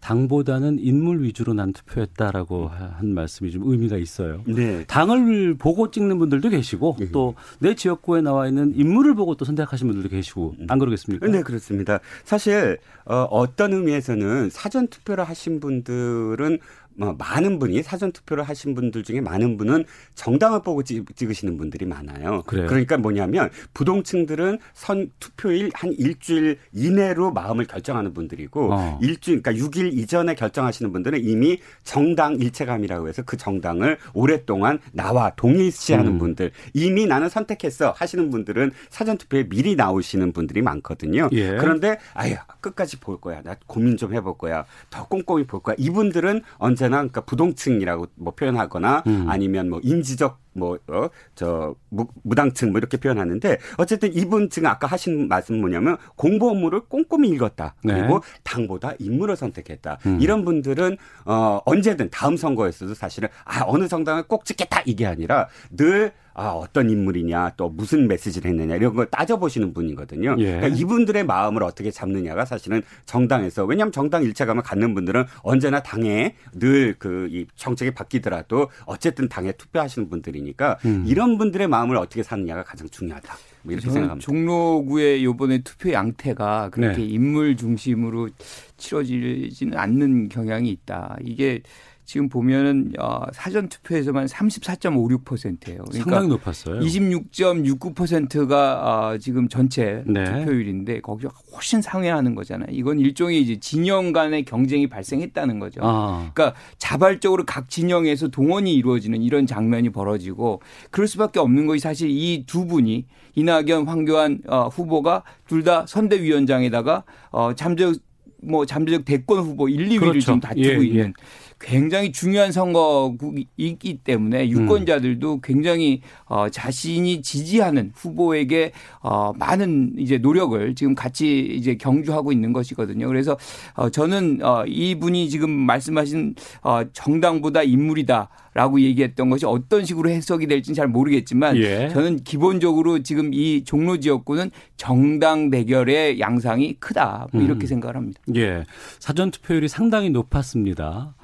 당보다는 0.00 0.78
인물 0.78 1.22
위주로 1.22 1.52
난 1.52 1.72
투표했다라고 1.72 2.68
한 2.68 3.14
말씀이 3.14 3.50
좀 3.50 3.62
의미가 3.64 3.96
있어요. 3.96 4.42
네. 4.46 4.84
당을 4.86 5.54
보고 5.58 5.90
찍는 5.90 6.18
분들도 6.18 6.48
계시고 6.50 6.96
네. 6.98 7.10
또내 7.10 7.74
지역구에 7.74 8.20
나와 8.20 8.46
있는 8.46 8.72
인물을 8.74 9.14
보고 9.14 9.34
또 9.34 9.44
선택하신 9.44 9.88
분들도 9.88 10.08
계시고 10.08 10.56
안 10.68 10.78
그러겠습니까? 10.78 11.26
네, 11.26 11.42
그렇습니다. 11.42 12.00
사실 12.24 12.78
어, 13.04 13.26
어떤 13.30 13.72
의미에서는 13.72 14.50
사전 14.50 14.88
투표를 14.88 15.24
하신 15.24 15.60
분들은 15.60 16.58
뭐 16.58 16.58
많은 16.96 17.58
분이 17.58 17.82
사전 17.82 18.12
투표를 18.12 18.44
하신 18.44 18.74
분들 18.74 19.02
중에 19.02 19.20
많은 19.20 19.56
분은 19.56 19.84
정당을 20.14 20.62
보고 20.62 20.82
찍으시는 20.82 21.56
분들이 21.58 21.84
많아요. 21.84 22.42
그래요? 22.46 22.66
그러니까 22.66 22.96
뭐냐면 22.96 23.50
부동층들은 23.74 24.58
선 24.74 25.10
투표일 25.20 25.70
한 25.74 25.92
일주일 25.92 26.58
이내로 26.72 27.32
마음을 27.32 27.66
결정하는 27.66 28.14
분들이고 28.14 28.72
어. 28.72 28.98
일주일 29.02 29.42
그러니까 29.42 29.66
6일 29.66 29.92
이전에 29.92 30.34
결정하시는 30.34 30.92
분들은 30.92 31.22
이미 31.22 31.58
정당 31.84 32.36
일체감이라고 32.36 33.08
해서 33.08 33.22
그 33.22 33.36
정당을 33.36 33.98
오랫동안 34.14 34.78
나와 34.92 35.32
동일시하는 35.36 36.12
음. 36.12 36.18
분들 36.18 36.52
이미 36.72 37.06
나는 37.06 37.28
선택했어 37.28 37.92
하시는 37.96 38.30
분들은 38.30 38.72
사전 38.88 39.18
투표에 39.18 39.48
미리 39.48 39.76
나오시는 39.76 40.32
분들이 40.32 40.62
많거든요. 40.62 41.28
예. 41.32 41.56
그런데 41.56 41.98
아유 42.14 42.36
끝까지 42.60 43.00
볼 43.00 43.20
거야. 43.20 43.42
나 43.42 43.56
고민 43.66 43.96
좀 43.96 44.14
해볼 44.14 44.38
거야. 44.38 44.64
더 44.90 45.06
꼼꼼히 45.06 45.46
볼 45.46 45.60
거야. 45.60 45.76
이분들은 45.78 46.42
언제 46.56 46.85
나 46.88 46.98
그러니까 46.98 47.22
부동층이라고 47.22 48.06
뭐 48.16 48.34
표현하거나 48.34 49.04
음. 49.06 49.26
아니면 49.28 49.70
뭐 49.70 49.80
인지적 49.82 50.45
뭐어저 50.56 51.74
무당층 52.22 52.72
뭐 52.72 52.78
이렇게 52.78 52.96
표현하는데 52.96 53.58
어쨌든 53.78 54.12
이분 54.14 54.50
지금 54.50 54.68
아까 54.68 54.86
하신 54.86 55.28
말씀 55.28 55.60
뭐냐면 55.60 55.96
공보 56.16 56.50
업무를 56.50 56.80
꼼꼼히 56.80 57.28
읽었다. 57.30 57.74
그리고 57.82 58.20
네. 58.20 58.40
당보다 58.44 58.92
인물을 58.98 59.36
선택했다. 59.36 59.98
음. 60.06 60.18
이런 60.20 60.44
분들은 60.44 60.96
어 61.24 61.60
언제든 61.64 62.10
다음 62.10 62.36
선거에서도 62.36 62.94
사실은 62.94 63.28
아 63.44 63.62
어느 63.66 63.88
정당을 63.88 64.24
꼭 64.24 64.44
찍겠다 64.44 64.82
이게 64.86 65.06
아니라 65.06 65.48
늘 65.70 66.12
아, 66.38 66.48
어떤 66.50 66.90
인물이냐, 66.90 67.54
또 67.56 67.70
무슨 67.70 68.08
메시지를 68.08 68.50
했느냐, 68.50 68.76
이런 68.76 68.94
걸 68.94 69.06
따져보시는 69.06 69.72
분이거든요. 69.72 70.36
예. 70.38 70.56
그러니까 70.56 70.66
이분들의 70.68 71.24
마음을 71.24 71.62
어떻게 71.62 71.90
잡느냐가 71.90 72.44
사실은 72.44 72.82
정당에서, 73.06 73.64
왜냐하면 73.64 73.90
정당 73.90 74.22
일체감을 74.22 74.62
갖는 74.62 74.92
분들은 74.92 75.24
언제나 75.40 75.82
당에 75.82 76.34
늘 76.52 76.94
그 76.98 77.28
이 77.30 77.46
정책이 77.56 77.92
바뀌더라도 77.92 78.68
어쨌든 78.84 79.30
당에 79.30 79.52
투표하시는 79.52 80.10
분들이니 80.10 80.45
까 80.54 80.78
음. 80.84 81.04
이런 81.06 81.38
분들의 81.38 81.66
마음을 81.68 81.96
어떻게 81.96 82.22
사느냐가 82.22 82.62
가장 82.62 82.88
중요하다. 82.88 83.36
뭐 83.62 83.72
이렇게 83.72 83.90
생각합니다. 83.90 84.24
종로구의 84.24 85.24
요번에 85.24 85.58
투표 85.58 85.92
양태가 85.92 86.70
그렇게 86.70 86.98
네. 86.98 87.04
인물 87.04 87.56
중심으로 87.56 88.30
치러지지는 88.76 89.76
않는 89.76 90.28
경향이 90.28 90.68
있다. 90.70 91.16
이게 91.24 91.62
지금 92.06 92.28
보면은 92.28 92.92
어, 93.00 93.22
사전 93.32 93.68
투표에서만 93.68 94.26
34.56%예요. 94.26 95.78
그러니까 95.84 95.98
상당히 95.98 96.28
높았어요. 96.28 96.78
26.69%가 96.80 99.10
어, 99.12 99.18
지금 99.18 99.48
전체 99.48 100.02
네. 100.06 100.24
투표율인데 100.24 101.00
거기서 101.00 101.28
훨씬 101.52 101.82
상회하는 101.82 102.34
거잖아요. 102.36 102.68
이건 102.70 103.00
일종의 103.00 103.42
이제 103.42 103.58
진영 103.58 104.12
간의 104.12 104.44
경쟁이 104.44 104.86
발생했다는 104.86 105.58
거죠. 105.58 105.80
아. 105.82 106.30
그러니까 106.32 106.56
자발적으로 106.78 107.44
각 107.44 107.68
진영에서 107.68 108.28
동원이 108.28 108.72
이루어지는 108.74 109.20
이런 109.22 109.46
장면이 109.46 109.90
벌어지고 109.90 110.62
그럴 110.90 111.08
수밖에 111.08 111.40
없는 111.40 111.66
것이 111.66 111.80
사실 111.80 112.08
이 112.10 112.44
두 112.46 112.66
분이 112.66 113.06
이낙연, 113.34 113.88
황교안 113.88 114.38
어, 114.46 114.68
후보가 114.68 115.24
둘 115.48 115.66
다 115.66 115.84
선대위원장에다가 115.88 117.02
어, 117.32 117.52
잠적 117.54 117.96
뭐 118.40 118.64
잠재적 118.64 119.04
대권 119.04 119.40
후보 119.40 119.68
1, 119.68 119.88
2위를 119.88 119.98
그렇죠. 120.00 120.20
지금 120.20 120.38
다투고 120.40 120.64
예, 120.64 120.74
있는 120.86 121.08
예. 121.08 121.12
굉장히 121.58 122.12
중요한 122.12 122.52
선거이기 122.52 124.00
때문에 124.04 124.50
유권자들도 124.50 125.34
음. 125.34 125.40
굉장히 125.42 126.02
어, 126.26 126.48
자신이 126.48 127.22
지지하는 127.22 127.92
후보에게 127.94 128.72
어, 129.00 129.32
많은 129.32 129.94
이제 129.96 130.18
노력을 130.18 130.74
지금 130.74 130.94
같이 130.94 131.40
이제 131.40 131.76
경주하고 131.76 132.32
있는 132.32 132.52
것이거든요. 132.52 133.06
그래서 133.08 133.38
어, 133.74 133.88
저는 133.88 134.40
어, 134.42 134.64
이분이 134.66 135.30
지금 135.30 135.50
말씀하신 135.50 136.34
어, 136.62 136.82
정당보다 136.92 137.62
인물이다. 137.62 138.28
라고 138.56 138.80
얘기했던 138.80 139.28
것이 139.28 139.44
어떤 139.44 139.84
식으로 139.84 140.08
해석이 140.08 140.46
될지는 140.46 140.74
잘 140.74 140.88
모르겠지만 140.88 141.58
예. 141.58 141.90
저는 141.90 142.24
기본적으로 142.24 143.02
지금 143.02 143.34
이 143.34 143.64
종로 143.64 144.00
지역구는 144.00 144.50
정당 144.78 145.50
대결의 145.50 146.20
양상이 146.20 146.72
크다. 146.80 147.26
뭐 147.32 147.42
이렇게 147.42 147.66
음. 147.66 147.68
생각을 147.68 147.96
합니다. 147.96 148.18
예. 148.34 148.64
사전 148.98 149.30
투표율이 149.30 149.68
상당히 149.68 150.08
높았습니다. 150.08 151.15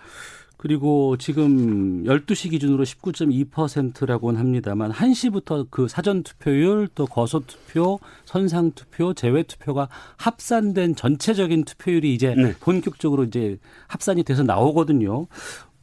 그리고 0.62 1.16
지금 1.16 2.04
12시 2.04 2.50
기준으로 2.50 2.84
19.2%라고는 2.84 4.38
합니다만 4.38 4.92
1시부터 4.92 5.66
그 5.70 5.88
사전 5.88 6.22
투표율 6.22 6.86
또 6.94 7.04
거소 7.04 7.40
투표, 7.48 7.98
선상 8.24 8.70
투표, 8.70 9.12
제외 9.12 9.42
투표가 9.42 9.88
합산된 10.18 10.94
전체적인 10.94 11.64
투표율이 11.64 12.14
이제 12.14 12.36
네. 12.36 12.54
본격적으로 12.60 13.24
이제 13.24 13.58
합산이 13.88 14.22
돼서 14.22 14.44
나오거든요. 14.44 15.26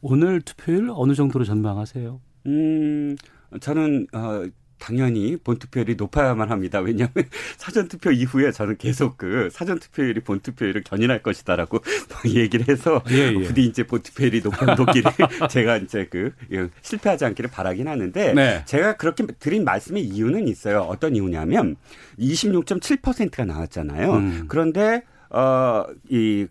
오늘 0.00 0.40
투표율 0.40 0.90
어느 0.94 1.12
정도로 1.12 1.44
전망하세요? 1.44 2.18
음, 2.46 3.16
저는 3.60 4.06
어 4.14 4.46
당연히 4.80 5.36
본투표율이 5.36 5.94
높아야만 5.94 6.50
합니다. 6.50 6.80
왜냐하면 6.80 7.12
사전투표 7.56 8.10
이후에 8.10 8.50
저는 8.50 8.76
계속 8.78 9.16
그 9.16 9.48
사전투표율이 9.52 10.20
본투표율을 10.20 10.82
견인할 10.82 11.22
것이다라고 11.22 11.80
얘기를 12.34 12.68
해서 12.68 13.02
예, 13.10 13.32
예. 13.32 13.42
부디 13.46 13.64
이제 13.64 13.84
본투표율이 13.84 14.40
높은 14.42 14.74
높기를 14.74 15.12
제가 15.48 15.76
이제 15.76 16.08
그 16.10 16.32
예, 16.52 16.68
실패하지 16.82 17.24
않기를 17.26 17.50
바라긴 17.50 17.86
하는데 17.86 18.32
네. 18.34 18.62
제가 18.64 18.96
그렇게 18.96 19.24
드린 19.38 19.64
말씀의 19.64 20.02
이유는 20.02 20.48
있어요. 20.48 20.80
어떤 20.80 21.14
이유냐면 21.14 21.76
26.7%가 22.18 23.44
나왔잖아요. 23.44 24.12
음. 24.14 24.44
그런데 24.48 25.02
어 25.30 25.84
이 26.08 26.46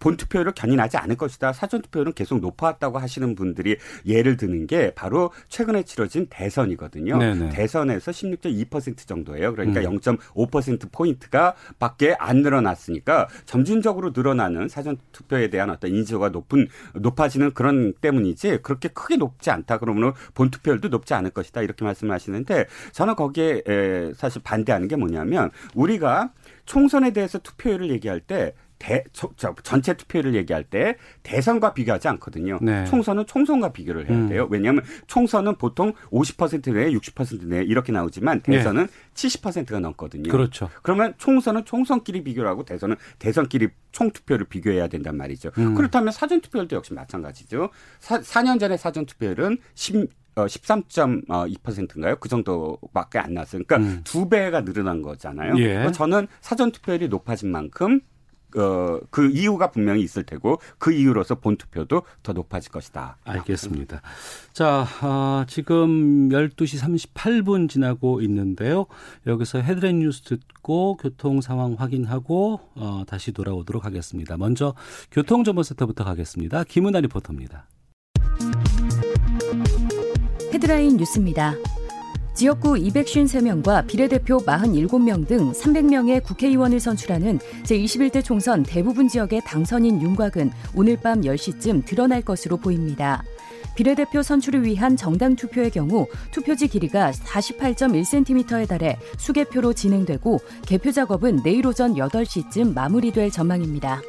본 0.00 0.16
투표율을 0.16 0.52
견인 0.56 0.80
하지 0.80 0.96
않을 0.96 1.16
것이다. 1.16 1.52
사전 1.52 1.82
투표율은 1.82 2.14
계속 2.14 2.40
높아왔다고 2.40 2.98
하시는 2.98 3.34
분들이 3.34 3.76
예를 4.06 4.36
드는 4.36 4.66
게 4.66 4.92
바로 4.94 5.30
최근에 5.48 5.84
치러진 5.84 6.26
대선이거든요. 6.28 7.18
네네. 7.18 7.50
대선에서 7.50 8.10
16.2% 8.10 9.06
정도예요. 9.06 9.52
그러니까 9.52 9.80
음. 9.80 9.98
0.5% 9.98 10.90
포인트가 10.90 11.54
밖에 11.78 12.16
안 12.18 12.38
늘어났으니까 12.38 13.28
점진적으로 13.44 14.12
늘어나는 14.14 14.68
사전 14.68 14.96
투표에 15.12 15.50
대한 15.50 15.70
어떤 15.70 15.94
인지도가 15.94 16.30
높은 16.30 16.66
높아지는 16.94 17.52
그런 17.52 17.92
때문이지 18.00 18.60
그렇게 18.62 18.88
크게 18.88 19.16
높지 19.16 19.50
않다. 19.50 19.78
그러면 19.78 20.14
본 20.34 20.50
투표율도 20.50 20.88
높지 20.88 21.14
않을 21.14 21.30
것이다. 21.30 21.62
이렇게 21.62 21.84
말씀하시는데 21.84 22.66
저는 22.92 23.14
거기에 23.14 23.62
사실 24.16 24.42
반대하는 24.42 24.88
게 24.88 24.96
뭐냐면 24.96 25.50
우리가 25.74 26.32
총선에 26.64 27.12
대해서 27.12 27.38
투표율을 27.38 27.90
얘기할 27.90 28.20
때 28.20 28.54
대, 28.80 29.04
저, 29.12 29.28
저, 29.36 29.54
전체 29.62 29.94
투표를 29.94 30.34
얘기할 30.34 30.64
때 30.64 30.96
대선과 31.22 31.74
비교하지 31.74 32.08
않거든요. 32.08 32.58
네. 32.62 32.84
총선은 32.86 33.26
총선과 33.26 33.72
비교를 33.72 34.08
해야 34.08 34.18
음. 34.18 34.28
돼요. 34.28 34.44
음. 34.44 34.48
왜냐하면 34.50 34.82
총선은 35.06 35.56
보통 35.56 35.92
50% 36.10 36.72
내에 36.72 36.90
60% 36.90 37.46
내에 37.46 37.62
이렇게 37.62 37.92
나오지만 37.92 38.40
네. 38.40 38.56
대선은 38.56 38.86
네. 38.86 38.92
70%가 39.14 39.80
넘거든요. 39.80 40.32
그렇죠. 40.32 40.70
그러면 40.82 41.12
총선은 41.18 41.66
총선끼리 41.66 42.24
비교를 42.24 42.48
하고 42.48 42.64
대선은 42.64 42.96
대선끼리 43.18 43.68
총투표를 43.92 44.46
비교해야 44.46 44.88
된단 44.88 45.16
말이죠. 45.18 45.50
음. 45.58 45.74
그렇다면 45.74 46.10
사전투표율도 46.10 46.74
역시 46.74 46.94
마찬가지죠. 46.94 47.68
사, 47.98 48.18
4년 48.18 48.58
전에 48.58 48.78
사전투표율은 48.78 49.58
10, 49.74 50.08
어, 50.36 50.46
13.2%인가요? 50.46 52.16
그 52.16 52.30
정도밖에 52.30 53.18
안 53.18 53.34
나왔어요. 53.34 53.62
그러니까 53.66 53.76
음. 53.76 54.00
두 54.04 54.30
배가 54.30 54.64
늘어난 54.64 55.02
거잖아요. 55.02 55.58
예. 55.58 55.92
저는 55.92 56.28
사전 56.40 56.72
투표율이 56.72 57.08
높아진 57.08 57.50
만큼 57.52 58.00
어, 58.56 59.00
그 59.10 59.30
이유가 59.30 59.70
분명히 59.70 60.02
있을 60.02 60.24
테고 60.24 60.60
그 60.78 60.92
이유로서 60.92 61.36
본 61.36 61.56
투표도 61.56 62.02
더 62.22 62.32
높아질 62.32 62.72
것이다. 62.72 63.18
알겠습니다. 63.24 64.02
자, 64.52 64.86
아, 65.00 65.44
지금 65.48 66.28
12시 66.28 66.80
38분 67.14 67.68
지나고 67.68 68.20
있는데요. 68.22 68.86
여기서 69.26 69.60
헤드라인 69.60 70.00
뉴스 70.00 70.22
듣고 70.22 70.96
교통 70.96 71.40
상황 71.40 71.74
확인하고 71.74 72.60
어, 72.74 73.04
다시 73.06 73.32
돌아오도록 73.32 73.84
하겠습니다. 73.84 74.36
먼저 74.36 74.74
교통정보센터부터 75.10 76.04
가겠습니다. 76.04 76.64
김은아 76.64 77.00
리포터입니다. 77.00 77.66
헤드라인 80.52 80.96
뉴스입니다. 80.96 81.54
지역구 82.40 82.72
253명과 82.72 83.86
비례대표 83.86 84.38
47명 84.38 85.28
등 85.28 85.52
300명의 85.52 86.24
국회의원을 86.24 86.80
선출하는 86.80 87.38
제21대 87.64 88.24
총선 88.24 88.62
대부분 88.62 89.08
지역의 89.08 89.42
당선인 89.44 90.00
윤곽은 90.00 90.50
오늘 90.74 90.96
밤 90.96 91.20
10시쯤 91.20 91.84
드러날 91.84 92.22
것으로 92.22 92.56
보입니다. 92.56 93.22
비례대표 93.74 94.22
선출을 94.22 94.64
위한 94.64 94.96
정당 94.96 95.36
투표의 95.36 95.70
경우 95.70 96.06
투표지 96.30 96.68
길이가 96.68 97.10
48.1cm에 97.10 98.66
달해 98.66 98.96
수개표로 99.18 99.74
진행되고 99.74 100.40
개표 100.64 100.92
작업은 100.92 101.42
내일 101.42 101.66
오전 101.66 101.92
8시쯤 101.92 102.72
마무리될 102.72 103.30
전망입니다. 103.30 104.00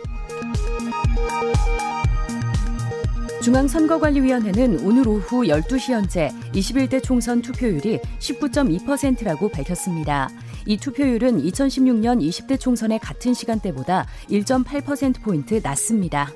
중앙선거관리위원회는 3.41 4.85
오늘 4.85 5.07
오후 5.07 5.41
12시 5.41 5.93
현재 5.93 6.29
21대 6.53 7.03
총선 7.03 7.41
투표율이 7.41 7.99
19.2%라고 8.19 9.49
밝혔습니다. 9.49 10.29
이 10.67 10.77
투표율은 10.77 11.41
2016년 11.41 12.21
20대 12.21 12.59
총선의 12.59 12.99
같은 12.99 13.33
시간대보다 13.33 14.05
1.8%포인트 14.29 15.59
낮습니다. 15.63 16.29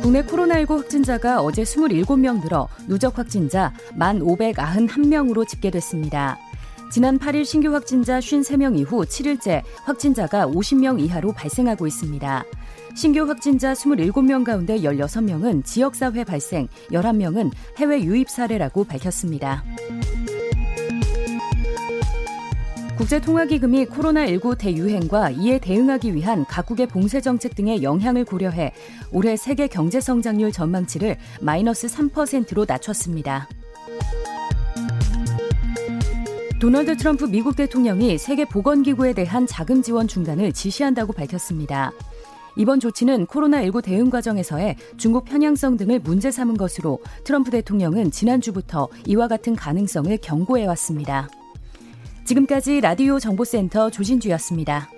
국내 0.00 0.22
코로나19 0.22 0.78
확진자가 0.78 1.42
어제 1.42 1.62
27명 1.62 2.42
늘어 2.42 2.68
누적 2.88 3.18
확진자 3.18 3.74
1,591명으로 3.98 5.46
집계됐습니다. 5.46 6.38
지난 6.90 7.18
8일 7.18 7.44
신규 7.44 7.72
확진자 7.72 8.20
53명 8.20 8.78
이후 8.78 9.04
7일째 9.04 9.62
확진자가 9.84 10.46
50명 10.46 11.00
이하로 11.00 11.32
발생하고 11.32 11.86
있습니다. 11.86 12.44
신규 12.94 13.24
확진자 13.26 13.72
27명 13.72 14.44
가운데 14.44 14.78
16명은 14.78 15.64
지역사회 15.64 16.24
발생, 16.24 16.68
11명은 16.90 17.50
해외 17.78 18.02
유입 18.02 18.28
사례라고 18.28 18.84
밝혔습니다. 18.84 19.64
국제통화기금이 22.98 23.86
코로나19 23.86 24.58
대유행과 24.58 25.30
이에 25.30 25.58
대응하기 25.58 26.14
위한 26.14 26.44
각국의 26.44 26.86
봉쇄 26.86 27.20
정책 27.20 27.54
등의 27.54 27.82
영향을 27.82 28.24
고려해 28.24 28.72
올해 29.10 29.36
세계 29.36 29.66
경제 29.66 29.98
성장률 29.98 30.52
전망치를 30.52 31.16
마이너스 31.40 31.86
3%로 31.88 32.66
낮췄습니다. 32.68 33.48
도널드 36.60 36.96
트럼프 36.96 37.24
미국 37.24 37.56
대통령이 37.56 38.18
세계 38.18 38.44
보건기구에 38.44 39.14
대한 39.14 39.48
자금 39.48 39.82
지원 39.82 40.06
중단을 40.06 40.52
지시한다고 40.52 41.12
밝혔습니다. 41.12 41.90
이번 42.56 42.80
조치는 42.80 43.26
코로나19 43.26 43.82
대응 43.82 44.10
과정에서의 44.10 44.76
중국 44.96 45.24
편향성 45.24 45.76
등을 45.76 46.00
문제 46.00 46.30
삼은 46.30 46.56
것으로 46.56 46.98
트럼프 47.24 47.50
대통령은 47.50 48.10
지난주부터 48.10 48.88
이와 49.06 49.28
같은 49.28 49.56
가능성을 49.56 50.16
경고해왔습니다. 50.18 51.28
지금까지 52.24 52.80
라디오 52.80 53.18
정보센터 53.18 53.90
조진주였습니다. 53.90 54.88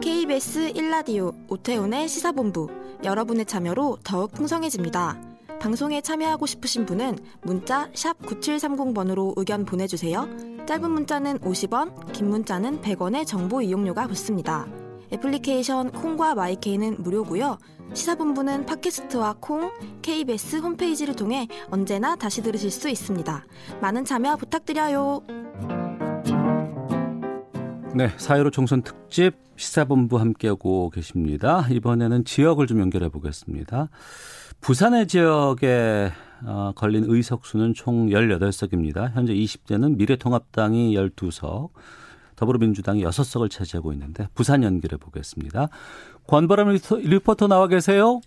KBS 0.00 0.72
1라디오 0.72 1.34
오태훈의 1.48 2.08
시사본부 2.08 2.68
여러분의 3.04 3.46
참여로 3.46 3.98
더욱 4.02 4.32
풍성해집니다. 4.32 5.35
방송에 5.66 6.00
참여하고 6.00 6.46
싶으신 6.46 6.86
분은 6.86 7.18
문자 7.42 7.90
9730번으로 7.90 9.32
의견 9.34 9.64
보내주세요. 9.64 10.28
짧은 10.64 10.88
문자는 10.88 11.40
50원, 11.40 12.12
긴 12.12 12.28
문자는 12.28 12.82
100원의 12.82 13.26
정보 13.26 13.60
이용료가 13.60 14.06
붙습니다. 14.06 14.68
애플리케이션 15.12 15.90
콩과 15.90 16.36
마이케이는 16.36 17.02
무료고요. 17.02 17.58
시사본부는 17.92 18.64
팟캐스트와 18.66 19.38
콩, 19.40 19.72
KBS 20.02 20.58
홈페이지를 20.58 21.16
통해 21.16 21.48
언제나 21.68 22.14
다시 22.14 22.44
들으실 22.44 22.70
수 22.70 22.88
있습니다. 22.88 23.44
많은 23.80 24.04
참여 24.04 24.36
부탁드려요. 24.36 25.22
네, 27.96 28.12
사회로 28.18 28.52
총선 28.52 28.82
특집 28.82 29.32
시사본부 29.56 30.20
함께하고 30.20 30.90
계십니다. 30.90 31.66
이번에는 31.70 32.24
지역을 32.24 32.68
좀 32.68 32.78
연결해 32.78 33.08
보겠습니다. 33.08 33.88
부산의 34.60 35.06
지역에 35.06 36.10
어, 36.44 36.72
걸린 36.74 37.04
의석수는 37.06 37.74
총 37.74 38.08
18석입니다. 38.08 39.12
현재 39.14 39.32
20대는 39.32 39.96
미래통합당이 39.96 40.94
12석, 40.94 41.70
더불어민주당이 42.36 43.02
6석을 43.04 43.50
차지하고 43.50 43.92
있는데 43.94 44.26
부산 44.34 44.62
연결해 44.62 44.98
보겠습니다. 44.98 45.68
권바람 46.26 46.76
리포터 46.98 47.46
나와 47.48 47.66
계세요? 47.68 48.20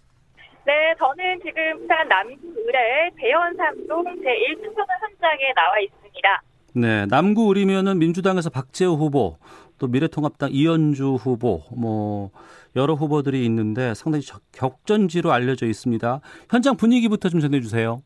네, 0.65 0.74
저는 0.98 1.39
지금 1.44 1.80
부산 1.82 2.08
남구 2.08 2.48
의뢰 2.56 3.10
대연삼동 3.18 4.04
제1투표소 4.04 4.88
현장에 5.02 5.54
나와 5.56 5.80
있습니다. 5.80 6.42
네, 6.76 7.06
남구 7.08 7.50
의리면은 7.50 8.00
민주당에서 8.00 8.50
박재호 8.50 8.96
후보, 8.96 9.38
또 9.78 9.88
미래통합당 9.88 10.50
이현주 10.52 11.15
후보, 11.15 11.63
뭐 11.76 12.32
여러 12.80 12.94
후보들이 12.94 13.46
있는데 13.46 13.94
상당히 13.94 14.24
격전지로 14.54 15.32
알려져 15.32 15.65
있습니다. 15.65 16.22
현장 16.50 16.78
분위기부터 16.78 17.28
좀 17.28 17.42
전해주세요. 17.42 18.02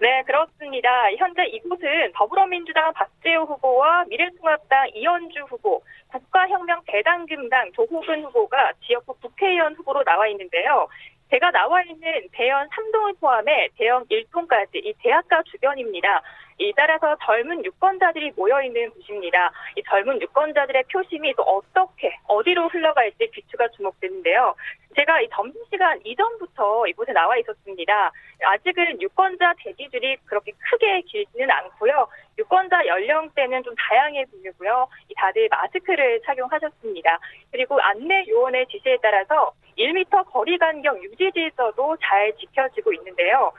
네, 0.00 0.22
그렇습니다. 0.22 0.88
현재 1.16 1.44
이곳은 1.46 2.12
더불어민주당 2.14 2.92
박재호 2.92 3.44
후보와 3.44 4.04
미래통합당 4.04 4.90
이현주 4.94 5.46
후보, 5.48 5.82
국가혁명 6.12 6.82
대당금당 6.86 7.72
조호근 7.72 8.24
후보가 8.24 8.72
지역구 8.86 9.14
국회의원 9.14 9.74
후보로 9.74 10.04
나와 10.04 10.28
있는데요. 10.28 10.86
제가 11.30 11.50
나와 11.50 11.82
있는 11.82 12.28
대연 12.30 12.68
3동을 12.68 13.18
포함해 13.18 13.68
대연 13.76 14.04
1동까지 14.04 14.76
이 14.84 14.94
대학가 15.02 15.42
주변입니다. 15.42 16.22
이 16.58 16.72
따라서 16.76 17.16
젊은 17.22 17.64
유권자들이 17.64 18.32
모여 18.36 18.62
있는 18.62 18.90
곳입니다. 18.90 19.50
이 19.76 19.82
젊은 19.82 20.20
유권자들의 20.20 20.84
표심이 20.90 21.34
또 21.34 21.42
어떻게 21.42 22.16
어디로 22.26 22.68
흘러갈지 22.68 23.30
귀추가 23.34 23.68
주목되는데요. 23.68 24.54
제가 24.96 25.20
이 25.20 25.28
점심시간 25.30 26.00
이전부터 26.04 26.86
이곳에 26.86 27.12
나와 27.12 27.36
있었습니다. 27.36 28.10
아직은 28.42 29.00
유권자 29.00 29.54
대기줄이 29.58 30.16
그렇게 30.24 30.52
크게 30.52 31.02
길지는 31.02 31.50
않고요. 31.50 32.08
유권자 32.38 32.86
연령대는 32.86 33.62
좀 33.62 33.74
다양해 33.76 34.24
보이고요. 34.24 34.88
다들 35.16 35.48
마스크를 35.50 36.20
착용하셨습니다. 36.22 37.18
그리고 37.52 37.78
안내 37.80 38.24
요원의 38.26 38.66
지시에 38.68 38.96
따라서 39.02 39.52
1m 39.76 40.30
거리 40.30 40.56
간격 40.56 41.02
유지 41.04 41.30
질서도 41.30 41.96
잘 42.00 42.32
지켜지고 42.36 42.94
있는데요. 42.94 43.52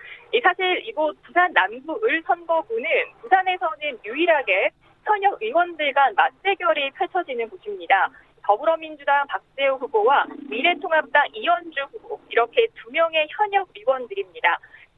사실 0.43 0.81
이곳 0.87 1.15
부산 1.21 1.53
남구 1.53 1.99
을 2.03 2.23
선거구는 2.25 2.89
부산에서는 3.21 3.99
유일하게 4.05 4.69
현역 5.05 5.41
의원들 5.41 5.93
간 5.93 6.13
맞대결이 6.15 6.91
펼쳐지는 6.91 7.49
곳입니다. 7.49 8.09
더불어민주당 8.47 9.27
박재호 9.27 9.75
후보와 9.75 10.25
미래통합당 10.49 11.27
이현주 11.33 11.81
후보 11.91 12.17
이렇게 12.29 12.67
두 12.75 12.89
명의 12.91 13.27
현역 13.29 13.67
의원들입니다. 13.75 14.57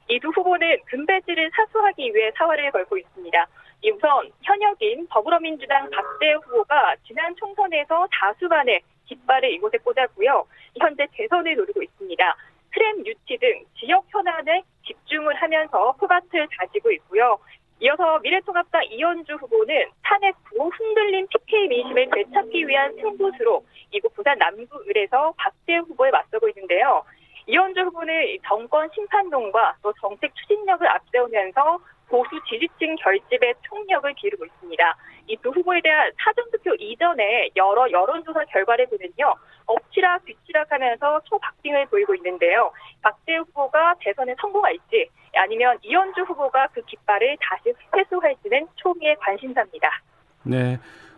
이 0.09 0.19
두 0.19 0.29
후보는 0.29 0.77
금배지를 0.85 1.49
사수하기 1.55 2.13
위해 2.13 2.31
사활을 2.37 2.71
걸고 2.71 2.97
있습니다. 2.97 3.47
우선 3.95 4.31
현역인 4.43 5.07
더불어민주당 5.09 5.89
박재호 5.89 6.39
후보가 6.45 6.95
지난 7.07 7.35
총선에서 7.37 8.07
다수간의 8.11 8.81
깃발을 9.05 9.51
이곳에 9.53 9.77
꽂았고요. 9.79 10.45
현재 10.79 11.07
대선을 11.13 11.55
노리고 11.55 11.81
있습니다. 11.81 12.35
트램 12.71 13.03
유치 13.03 13.37
등 13.37 13.65
지역 13.79 14.05
현안에 14.09 14.61
집중을 14.85 15.33
하면서 15.35 15.91
포밭을 15.93 16.47
다지고 16.55 16.91
있고요. 16.91 17.39
이어서 17.81 18.19
미래통합당 18.19 18.83
이현주 18.91 19.35
후보는 19.35 19.89
탄핵 20.03 20.35
후 20.45 20.69
흔들린 20.69 21.27
PK 21.27 21.67
민심을 21.69 22.09
되찾기 22.13 22.67
위한 22.67 22.93
승부수로 22.95 23.63
이곳 23.91 24.13
부산 24.13 24.37
남구을에서 24.37 25.33
박재우 25.37 25.83
후보에 25.83 26.11
맞서고 26.11 26.49
있는데요. 26.49 27.03
이현주 27.47 27.79
후보는 27.81 28.37
정권 28.45 28.89
심판론과 28.93 29.77
또 29.81 29.93
정책 30.01 30.35
추진력을 30.35 30.87
앞세우면서 30.87 31.79
보수 32.09 32.29
지지층 32.49 32.95
결집에 32.95 33.53
총력을 33.67 34.11
기르고 34.15 34.45
있습니다. 34.45 34.95
이 35.27 35.37
두 35.37 35.49
후보에 35.49 35.79
대한 35.81 36.11
사전투표 36.23 36.73
이전에 36.75 37.49
여러 37.55 37.89
여론조사 37.89 38.43
결과를 38.45 38.87
보면요. 38.87 39.33
엎치락 39.67 40.25
뒤치락 40.25 40.71
하면서 40.71 41.21
초박빙을 41.25 41.85
보이고 41.87 42.15
있는데요. 42.15 42.71
박재우 43.03 43.41
후보가 43.43 43.95
대선에 43.99 44.35
성공할지 44.41 45.07
아니면 45.35 45.77
이현주 45.83 46.21
후보가 46.21 46.67
그 46.73 46.81
깃발을 46.81 47.37
다시 47.39 47.73
회수할지는 47.95 48.67
초기의 48.75 49.15
관심사입니다. 49.17 50.01
네. 50.43 50.77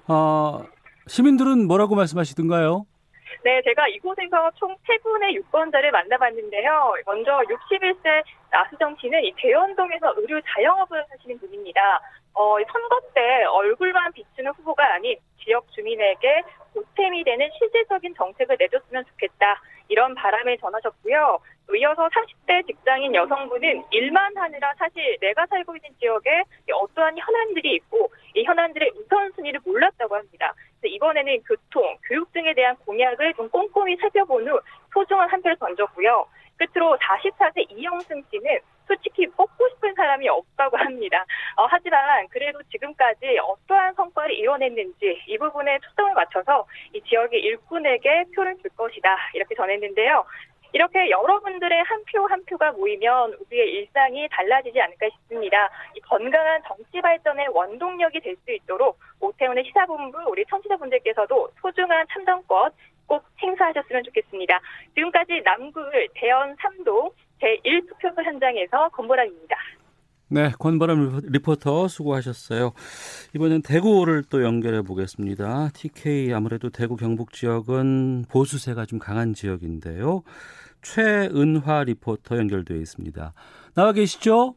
어, 0.09 0.59
시민들은 1.07 1.67
뭐라고 1.67 1.95
말씀하시던가요? 1.95 2.85
네, 3.43 3.61
제가 3.63 3.87
이곳에서 3.87 4.51
총세 4.55 4.97
분의 5.03 5.35
유권자를 5.35 5.89
만나봤는데요. 5.91 6.93
먼저 7.05 7.39
61세 7.39 8.23
나수정 8.51 8.95
씨는 8.99 9.23
이 9.23 9.33
대연동에서 9.37 10.13
의류 10.17 10.41
자영업을 10.41 11.03
하시는 11.09 11.39
분입니다. 11.39 12.01
어, 12.33 12.55
선거 12.71 13.01
때 13.13 13.43
얼굴만 13.45 14.11
비추는 14.13 14.51
후보가 14.51 14.93
아닌 14.93 15.17
지역 15.43 15.65
주민에게 15.71 16.43
보탬이 16.73 17.23
되는 17.23 17.49
실질적인 17.57 18.13
정책을 18.15 18.57
내줬으면 18.59 19.05
좋겠다. 19.05 19.61
이런 19.87 20.15
바람을 20.15 20.57
전하셨고요. 20.59 21.39
이어서 21.75 22.07
30대 22.07 22.65
직장인 22.67 23.13
여성분은 23.15 23.83
일만 23.91 24.35
하느라 24.35 24.73
사실 24.77 25.17
내가 25.21 25.45
살고 25.47 25.75
있는 25.75 25.89
지역에 25.99 26.43
어떠한 26.71 27.17
현안들이 27.17 27.75
있고 27.75 28.11
이 28.35 28.43
현안들의 28.43 28.91
우선순위를 28.95 29.61
몰랐다고 29.65 30.15
합니다. 30.15 30.53
이번에는 30.83 31.43
교통, 31.43 31.97
교육 32.07 32.31
등에 32.33 32.53
대한 32.53 32.75
공약을 32.77 33.33
좀 33.35 33.49
꼼꼼히 33.49 33.95
살펴본 33.97 34.47
후 34.47 34.59
소중한 34.93 35.29
한 35.29 35.41
표를 35.41 35.57
던졌고요. 35.57 36.25
끝으로 36.61 36.95
44세 36.97 37.71
이영승 37.71 38.23
씨는 38.29 38.59
솔직히 38.87 39.25
뽑고 39.27 39.69
싶은 39.69 39.93
사람이 39.95 40.27
없다고 40.29 40.77
합니다. 40.77 41.25
어, 41.55 41.65
하지만 41.69 42.27
그래도 42.29 42.61
지금까지 42.63 43.39
어떠한 43.39 43.93
성과를 43.95 44.35
이뤄냈는지 44.35 45.21
이 45.27 45.37
부분에 45.37 45.79
초점을 45.79 46.13
맞춰서 46.13 46.67
이 46.93 47.01
지역의 47.01 47.39
일꾼에게 47.39 48.25
표를 48.35 48.57
줄 48.61 48.69
것이다 48.75 49.17
이렇게 49.33 49.55
전했는데요. 49.55 50.25
이렇게 50.73 51.09
여러분들의 51.09 51.83
한 51.83 52.03
표한 52.05 52.45
표가 52.45 52.71
모이면 52.73 53.33
우리의 53.33 53.71
일상이 53.73 54.27
달라지지 54.29 54.79
않을까 54.79 55.09
싶습니다. 55.09 55.69
이 55.95 55.99
건강한 55.99 56.61
정치 56.65 57.01
발전의 57.01 57.49
원동력이 57.49 58.21
될 58.21 58.35
수 58.45 58.51
있도록 58.51 58.97
오태훈의 59.19 59.65
시사본부 59.65 60.17
우리 60.29 60.45
청취자분들께서도 60.45 61.49
소중한 61.61 62.05
참정권 62.11 62.71
꼭 63.11 63.25
행사하셨으면 63.43 64.03
좋겠습니다. 64.05 64.57
지금까지 64.95 65.41
남구을 65.43 66.07
대연 66.13 66.55
3동 66.55 67.11
제1투표소 67.41 68.23
현장에서 68.23 68.87
권보람입니다. 68.93 69.57
네, 70.29 70.49
권바람 70.57 71.19
리포터 71.23 71.89
수고하셨어요. 71.89 72.71
이번엔 73.35 73.63
대구를 73.63 74.23
또 74.29 74.43
연결해 74.43 74.81
보겠습니다. 74.81 75.71
TK 75.73 76.31
아무래도 76.31 76.69
대구 76.69 76.95
경북 76.95 77.33
지역은 77.33 78.27
보수세가 78.29 78.85
좀 78.85 78.97
강한 78.97 79.33
지역인데요. 79.33 80.23
최은화 80.81 81.83
리포터 81.83 82.37
연결되어 82.37 82.77
있습니다. 82.77 83.33
나와 83.75 83.91
계시죠? 83.91 84.55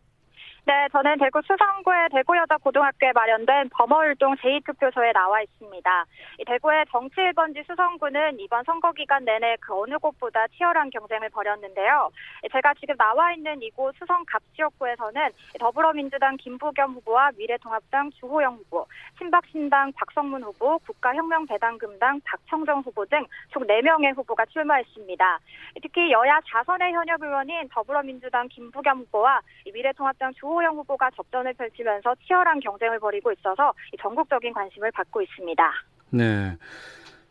네, 0.66 0.88
저는 0.92 1.18
대구 1.18 1.42
수성구의 1.42 2.08
대구여자고등학교에 2.10 3.12
마련된 3.12 3.68
범어율동 3.68 4.36
제2투표소에 4.36 5.12
나와 5.12 5.42
있습니다. 5.42 6.04
대구의 6.46 6.86
정치 6.90 7.16
1번지 7.16 7.66
수성구는 7.66 8.40
이번 8.40 8.64
선거 8.64 8.90
기간 8.92 9.26
내내 9.26 9.56
그 9.60 9.78
어느 9.78 9.98
곳보다 9.98 10.46
치열한 10.48 10.88
경쟁을 10.88 11.28
벌였는데요. 11.28 12.10
제가 12.50 12.72
지금 12.80 12.96
나와 12.96 13.34
있는 13.34 13.60
이곳 13.60 13.94
수성 13.98 14.24
갑지역구에서는 14.26 15.28
더불어민주당 15.60 16.38
김부겸 16.38 16.94
후보와 16.94 17.32
미래통합당 17.36 18.12
주호영 18.12 18.54
후보, 18.54 18.86
신박신당 19.18 19.92
박성문 19.92 20.44
후보, 20.44 20.78
국가혁명대당금당 20.78 22.20
박청정 22.24 22.80
후보 22.80 23.04
등 23.04 23.26
총 23.50 23.66
4명의 23.66 24.16
후보가 24.16 24.46
출마했습니다. 24.46 25.38
특히 25.82 26.10
여야 26.12 26.40
4선의 26.40 26.92
현역 26.92 27.22
의원인 27.22 27.68
더불어민주당 27.68 28.48
김부겸 28.48 29.00
후보와 29.00 29.40
미래통합당 29.72 30.32
주호 30.34 30.53
조호영 30.54 30.76
후보가 30.76 31.10
접전을 31.16 31.52
펼치면서 31.54 32.14
치열한 32.26 32.60
경쟁을 32.60 33.00
벌이고 33.00 33.32
있어서 33.32 33.72
전국적인 34.00 34.52
관심을 34.52 34.92
받고 34.92 35.20
있습니다. 35.22 35.62
네. 36.10 36.56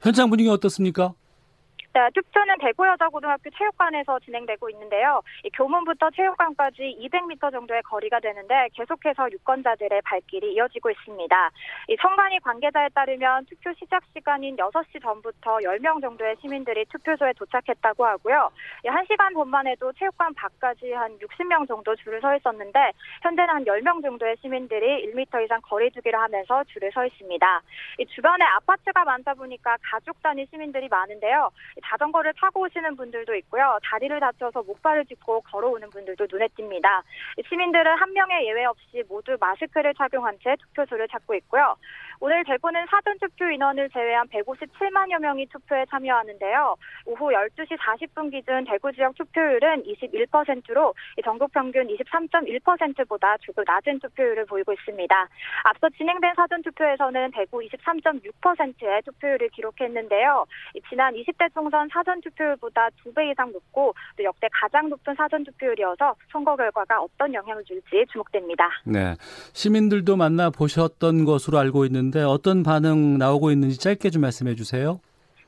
현장 0.01 0.29
분위기 0.29 0.49
어떻습니까? 0.49 1.13
네, 1.93 2.10
투표는 2.15 2.58
대구여자고등학교 2.58 3.51
체육관에서 3.51 4.17
진행되고 4.21 4.67
있는데요. 4.71 5.21
교문부터 5.53 6.10
체육관까지 6.10 6.97
200m 6.99 7.51
정도의 7.51 7.84
거리가 7.84 8.19
되는데 8.19 8.67
계속해서 8.73 9.29
유권자들의 9.29 10.01
발길이 10.01 10.56
이어지고 10.56 10.89
있습니다. 10.89 11.51
이 11.89 11.95
선관위 12.01 12.39
관계자에 12.39 12.89
따르면 12.95 13.45
투표 13.45 13.71
시작 13.77 14.01
시간인 14.12 14.56
6시 14.56 15.03
전부터 15.03 15.58
10명 15.58 16.01
정도의 16.01 16.36
시민들이 16.41 16.84
투표소에 16.86 17.34
도착했다고 17.34 18.03
하고요. 18.03 18.49
1시간 18.86 19.36
전만 19.36 19.67
해도 19.67 19.93
체육관 19.93 20.34
밖까지 20.34 20.93
한 20.93 21.15
60명 21.19 21.67
정도 21.67 21.95
줄을 21.95 22.19
서 22.21 22.36
있었는데 22.36 22.91
현재는 23.21 23.53
한 23.53 23.65
10명 23.65 24.01
정도의 24.01 24.38
시민들이 24.41 25.13
1m 25.13 25.45
이상 25.45 25.62
거리 25.62 25.91
두기를 25.91 26.19
하면서 26.19 26.63
줄을 26.63 26.91
서 26.91 27.06
있습니다. 27.06 27.62
이 27.99 28.06
주변에 28.08 28.43
아파트가 28.45 29.03
많다 29.03 29.36
보니까 29.36 29.77
가족 29.84 30.19
단위 30.23 30.47
시민들이 30.49 30.88
많은데요. 30.88 31.51
자전거를 31.83 32.33
타고 32.39 32.61
오시는 32.61 32.95
분들도 32.95 33.35
있고요. 33.35 33.77
다리를 33.83 34.19
다쳐서 34.19 34.63
목발을 34.63 35.05
짚고 35.05 35.41
걸어오는 35.41 35.89
분들도 35.89 36.27
눈에 36.31 36.47
띕니다. 36.47 37.03
시민들은 37.47 37.97
한 37.97 38.13
명의 38.13 38.47
예외 38.47 38.65
없이 38.65 39.03
모두 39.07 39.37
마스크를 39.39 39.93
착용한 39.95 40.37
채 40.43 40.55
투표소를 40.55 41.07
찾고 41.09 41.35
있고요. 41.35 41.75
오늘 42.19 42.43
대구는 42.45 42.85
사전 42.89 43.19
투표 43.19 43.49
인원을 43.49 43.89
제외한 43.89 44.27
157만여 44.27 45.19
명이 45.19 45.47
투표에 45.47 45.85
참여하는데요. 45.89 46.75
오후 47.05 47.31
12시 47.31 47.77
40분 47.77 48.31
기준 48.31 48.63
대구 48.63 48.93
지역 48.93 49.15
투표율은 49.15 49.83
21%로 49.83 50.93
전국 51.23 51.51
평균 51.51 51.87
23.1%보다 51.87 53.35
조금 53.37 53.63
낮은 53.67 53.99
투표율을 53.99 54.45
보이고 54.45 54.71
있습니다. 54.71 55.27
앞서 55.65 55.89
진행된 55.89 56.33
사전 56.35 56.61
투표에서는 56.61 57.31
대구 57.31 57.59
23.6%의 57.59 59.01
투표율을 59.01 59.49
기록했는데요. 59.49 60.45
지난 60.89 61.13
20대 61.15 61.53
총선 61.53 61.72
사전 61.91 62.21
투표율보다 62.21 62.89
2배 63.03 63.31
이상 63.31 63.51
높고 63.51 63.93
또 64.17 64.23
역대 64.23 64.47
가장 64.51 64.89
높은 64.89 65.13
사전 65.15 65.43
투표율이어서 65.43 66.15
선거 66.31 66.55
결과가 66.55 67.01
어떤 67.01 67.33
영향을 67.33 67.63
줄지 67.63 68.05
주목됩니다. 68.12 68.69
네. 68.86 69.15
시민들도 69.53 70.15
만나 70.15 70.49
보셨던 70.49 71.25
것으로 71.25 71.57
알고 71.59 71.86
있는데 71.86 72.21
어떤 72.21 72.63
반응 72.63 73.17
나오고 73.17 73.51
있는지 73.51 73.79
짧게 73.79 74.09
좀 74.09 74.21
말씀해 74.21 74.55
주세요. 74.55 74.99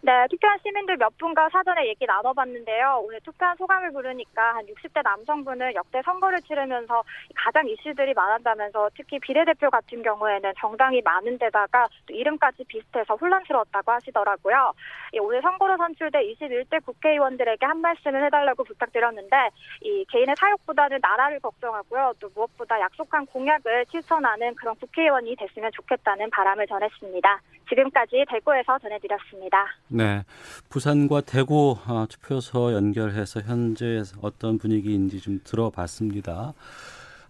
네, 0.06 0.28
투표한 0.30 0.60
시민들 0.62 0.98
몇 0.98 1.18
분과 1.18 1.50
사전에 1.50 1.88
얘기 1.88 2.06
나눠봤는데요. 2.06 3.02
오늘 3.04 3.20
투표한 3.22 3.58
소감을 3.58 3.90
물으니까 3.90 4.54
한 4.54 4.64
60대 4.68 5.02
남성분은 5.02 5.74
역대 5.74 6.00
선거를 6.04 6.40
치르면서 6.42 7.04
가장 7.34 7.68
이슈들이 7.68 8.14
많았다면서 8.14 8.92
특히 8.96 9.18
비례대표 9.18 9.72
같은 9.72 10.04
경우에는 10.04 10.54
정당이 10.60 11.02
많은 11.02 11.40
데다가 11.40 11.88
또 12.06 12.14
이름까지 12.14 12.66
비슷해서 12.66 13.16
혼란스러웠다고 13.16 13.94
하시더라고요. 13.94 14.74
오늘 15.20 15.42
선거로 15.42 15.76
선출된 15.76 16.22
21대 16.22 16.86
국회의원들에게 16.86 17.66
한 17.66 17.82
말씀을 17.82 18.24
해달라고 18.26 18.64
부탁드렸는데 18.64 19.36
이 19.82 20.06
개인의 20.10 20.36
사욕보다는 20.38 21.00
나라를 21.02 21.40
걱정하고요. 21.40 22.14
또 22.20 22.30
무엇보다 22.36 22.80
약속한 22.80 23.26
공약을 23.26 23.88
실천하는 23.90 24.54
그런 24.54 24.76
국회의원이 24.76 25.36
됐으면 25.36 25.72
좋겠다는 25.74 26.30
바람을 26.30 26.68
전했습니다. 26.68 27.42
지금까지 27.70 28.26
대구에서 28.30 28.78
전해드렸습니다. 28.80 29.58
네. 29.88 30.24
부산과 30.70 31.22
대구 31.22 31.78
어, 31.88 32.06
투표소 32.10 32.74
연결해서 32.74 33.42
현재 33.42 34.02
어떤 34.22 34.58
분위기인지 34.58 35.22
좀 35.22 35.40
들어봤습니다. 35.44 36.54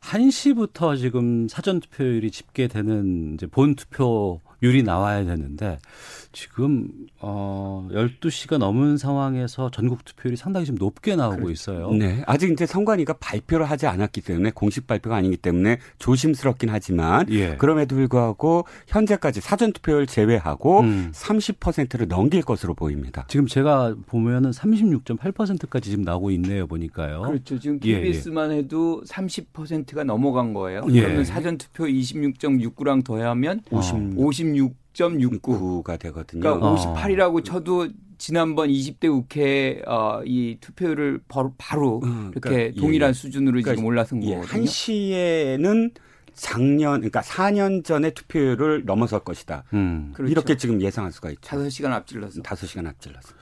1시부터 0.01 0.97
지금 0.97 1.47
사전 1.47 1.79
투표율이 1.79 2.29
집계되는 2.29 3.33
이제 3.33 3.47
본 3.47 3.75
투표 3.75 4.39
율이 4.65 4.83
나와야 4.83 5.23
되는데 5.23 5.77
지금 6.31 6.89
어 7.19 7.87
12시가 7.91 8.57
넘은 8.57 8.97
상황에서 8.97 9.71
전국 9.71 10.03
투표율이 10.03 10.35
상당히 10.35 10.65
좀 10.65 10.75
높게 10.75 11.15
나오고 11.15 11.35
그렇죠. 11.37 11.51
있어요. 11.51 11.91
네. 11.91 12.23
아직 12.27 12.51
이제 12.51 12.65
선관위가 12.65 13.13
발표를 13.13 13.65
하지 13.69 13.87
않았기 13.87 14.21
때문에 14.21 14.51
공식 14.51 14.85
발표가 14.85 15.15
아니기 15.15 15.37
때문에 15.37 15.77
조심스럽긴 15.97 16.69
하지만 16.69 17.25
예. 17.31 17.55
그럼에도 17.55 17.95
불구하고 17.95 18.65
현재까지 18.87 19.39
사전 19.39 19.71
투표율 19.71 20.07
제외하고 20.07 20.81
음. 20.81 21.11
30%를 21.13 22.09
넘길 22.09 22.41
것으로 22.41 22.73
보입니다. 22.73 23.25
지금 23.29 23.47
제가 23.47 23.95
보면은 24.07 24.51
36.8%까지 24.51 25.91
지금 25.91 26.03
나오고 26.03 26.31
있네요, 26.31 26.67
보니까요. 26.67 27.21
그렇죠. 27.21 27.57
지금 27.59 27.79
KBS만 27.79 28.51
예, 28.51 28.55
예. 28.55 28.59
해도 28.59 29.01
30%가 29.07 30.03
넘어간 30.03 30.53
거예요. 30.53 30.85
예. 30.89 31.01
그러면 31.01 31.23
사전 31.23 31.57
투표 31.57 31.85
26.69랑 31.85 33.05
더하면 33.05 33.61
50 33.71 34.17
56 34.17 34.54
6.69가 34.55 35.99
되거든요. 35.99 36.41
그러니까 36.41 36.67
어. 36.67 36.75
58이라고 36.75 37.43
쳐도 37.43 37.89
지난번 38.17 38.69
20대 38.69 39.09
국회 39.09 39.81
어, 39.85 40.21
이 40.25 40.57
투표율을 40.61 41.21
바로, 41.27 41.53
바로 41.57 42.01
음, 42.03 42.31
이렇게 42.31 42.39
그러니까, 42.39 42.63
예, 42.63 42.71
동일한 42.71 43.09
예. 43.09 43.13
수준으로 43.13 43.51
그러니까, 43.51 43.75
지금 43.75 43.85
올라선 43.85 44.23
예, 44.23 44.35
거거든요. 44.35 44.53
한 44.53 44.65
시에는 44.65 45.91
작년 46.33 46.95
그러니까 46.99 47.21
4년 47.21 47.83
전에 47.83 48.11
투표율을 48.11 48.83
넘어설 48.85 49.19
것이다. 49.21 49.63
음. 49.73 50.11
그렇죠. 50.13 50.31
이렇게 50.31 50.57
지금 50.57 50.81
예상할 50.81 51.11
수가 51.11 51.29
있죠. 51.31 51.41
5시간 51.41 51.91
앞질러서. 51.91 52.41
5시간 52.41 52.87
앞질러서. 52.87 53.33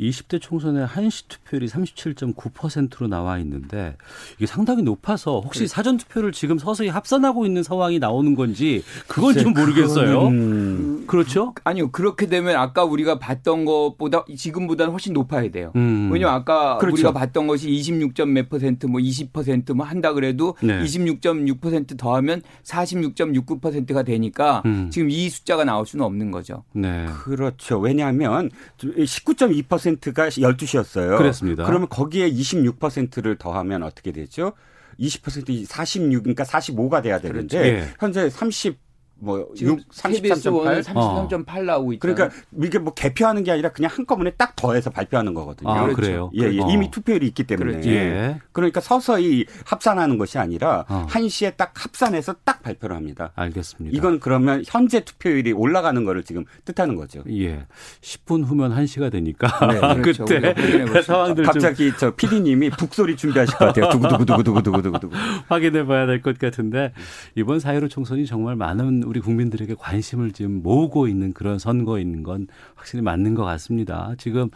20대 0.00 0.40
총선에 0.40 0.82
한시 0.82 1.28
투표율이 1.28 1.66
37.9%로 1.68 3.06
나와 3.06 3.38
있는데 3.38 3.96
이게 4.36 4.46
상당히 4.46 4.82
높아서 4.82 5.40
혹시 5.40 5.60
네. 5.60 5.66
사전 5.66 5.98
투표를 5.98 6.32
지금 6.32 6.58
서서히 6.58 6.88
합산하고 6.88 7.44
있는 7.46 7.62
상황이 7.62 7.98
나오는 7.98 8.34
건지 8.34 8.82
그건 9.06 9.34
좀 9.34 9.52
모르겠어요. 9.52 10.28
음. 10.28 11.04
그렇죠? 11.06 11.54
아니요. 11.64 11.90
그렇게 11.90 12.26
되면 12.26 12.56
아까 12.56 12.84
우리가 12.84 13.18
봤던 13.18 13.64
것보다 13.64 14.24
지금보다는 14.34 14.92
훨씬 14.92 15.12
높아야 15.12 15.50
돼요. 15.50 15.72
음. 15.76 16.10
왜냐면 16.12 16.34
아까 16.34 16.78
그렇죠. 16.78 16.94
우리가 16.94 17.12
봤던 17.12 17.46
것이 17.46 17.68
26점 17.68 18.28
몇 18.28 18.48
퍼센트 18.48 18.86
뭐 18.86 19.00
20%뭐 19.00 19.84
한다 19.84 20.12
그래도 20.12 20.56
네. 20.62 20.82
26.6% 20.82 21.98
더하면 21.98 22.42
46.69%가 22.64 24.02
되니까 24.02 24.62
음. 24.64 24.90
지금 24.90 25.10
이 25.10 25.28
숫자가 25.28 25.64
나올 25.64 25.86
수는 25.86 26.04
없는 26.04 26.30
거죠. 26.30 26.64
네. 26.72 27.06
그렇죠. 27.24 27.78
왜냐하면 27.78 28.50
19.2% 28.78 29.89
20%가 29.96 30.28
12시였어요. 30.28 31.18
그렇습니다. 31.18 31.64
그러면 31.64 31.88
거기에 31.88 32.30
26%를 32.30 33.36
더하면 33.36 33.82
어떻게 33.82 34.12
되죠? 34.12 34.52
20% 34.98 35.66
46, 35.66 36.22
그러니까 36.22 36.44
45가 36.44 37.02
돼야 37.02 37.20
되는데 37.20 37.58
그렇죠. 37.58 37.76
예. 37.76 37.88
현재 37.98 38.28
30 38.28 38.89
뭐 39.20 39.46
6, 39.60 39.88
33.8 39.90 40.82
33.8 40.82 41.64
나오고 41.64 41.92
있죠. 41.94 42.00
그러니까 42.00 42.30
이게 42.62 42.78
뭐 42.78 42.94
개표하는 42.94 43.44
게 43.44 43.52
아니라 43.52 43.70
그냥 43.70 43.90
한꺼번에 43.94 44.30
딱 44.32 44.56
더해서 44.56 44.90
발표하는 44.90 45.34
거거든요. 45.34 45.70
아, 45.70 45.82
그렇죠. 45.82 45.96
그래요? 45.96 46.30
예, 46.34 46.54
예. 46.56 46.60
어. 46.60 46.68
이미 46.70 46.90
투표율이 46.90 47.26
있기 47.28 47.44
때문에. 47.44 47.70
그렇죠. 47.72 47.90
예. 47.90 48.40
그러니까 48.52 48.80
서서히 48.80 49.44
합산하는 49.64 50.16
것이 50.18 50.38
아니라 50.38 50.86
어. 50.88 51.06
한시에 51.08 51.50
딱 51.52 51.72
합산해서 51.74 52.36
딱 52.44 52.62
발표를 52.62 52.96
합니다. 52.96 53.32
알겠습니다. 53.34 53.96
이건 53.96 54.20
그러면 54.20 54.62
현재 54.66 55.00
투표율이 55.04 55.52
올라가는 55.52 56.02
거를 56.04 56.22
지금 56.24 56.44
뜻하는 56.64 56.96
거죠. 56.96 57.22
예. 57.30 57.66
10분 58.00 58.44
후면 58.46 58.74
1시가 58.74 59.12
되니까 59.12 59.48
네, 59.68 60.00
그렇죠. 60.00 60.24
그때 60.30 60.54
그 60.54 61.02
상황들 61.02 61.44
갑자기 61.44 61.92
저 61.98 62.10
PD님이 62.14 62.70
북소리 62.70 63.16
준비하실 63.16 63.56
것 63.58 63.66
같아요. 63.66 63.90
두구두구두구두구두구두구 63.90 65.14
확인해 65.48 65.84
봐야 65.84 66.06
될 66.06 66.20
것 66.22 66.38
같은데 66.38 66.92
이번 67.34 67.58
4.15 67.58 67.88
총선이 67.90 68.26
정말 68.26 68.56
많은 68.56 69.02
우리 69.10 69.18
국민들에게 69.18 69.74
관심을 69.76 70.30
지금 70.30 70.62
모으고 70.62 71.08
있는 71.08 71.32
그런 71.32 71.58
선거인 71.58 72.22
건 72.22 72.46
확실히 72.76 73.02
맞는 73.02 73.34
것 73.34 73.42
같습니다. 73.44 74.14
지금 74.18 74.50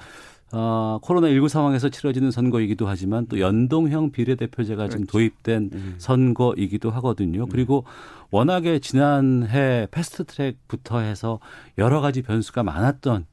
어, 0.52 1.00
코로나19 1.02 1.48
상황에서 1.48 1.88
치러지는 1.88 2.30
선거이기도 2.30 2.86
하지만 2.86 3.26
또 3.26 3.40
연동형 3.40 4.12
비례대표제가 4.12 4.86
지금 4.86 5.06
그렇죠. 5.06 5.12
도입된 5.12 5.70
음. 5.72 5.94
선거이기도 5.98 6.92
하거든요. 6.92 7.42
음. 7.42 7.48
그리고 7.48 7.84
워낙에 8.30 8.78
지난해 8.78 9.88
패스트 9.90 10.22
트랙부터 10.22 11.00
해서 11.00 11.40
여러 11.76 12.00
가지 12.00 12.22
변수가 12.22 12.62
많았던 12.62 13.26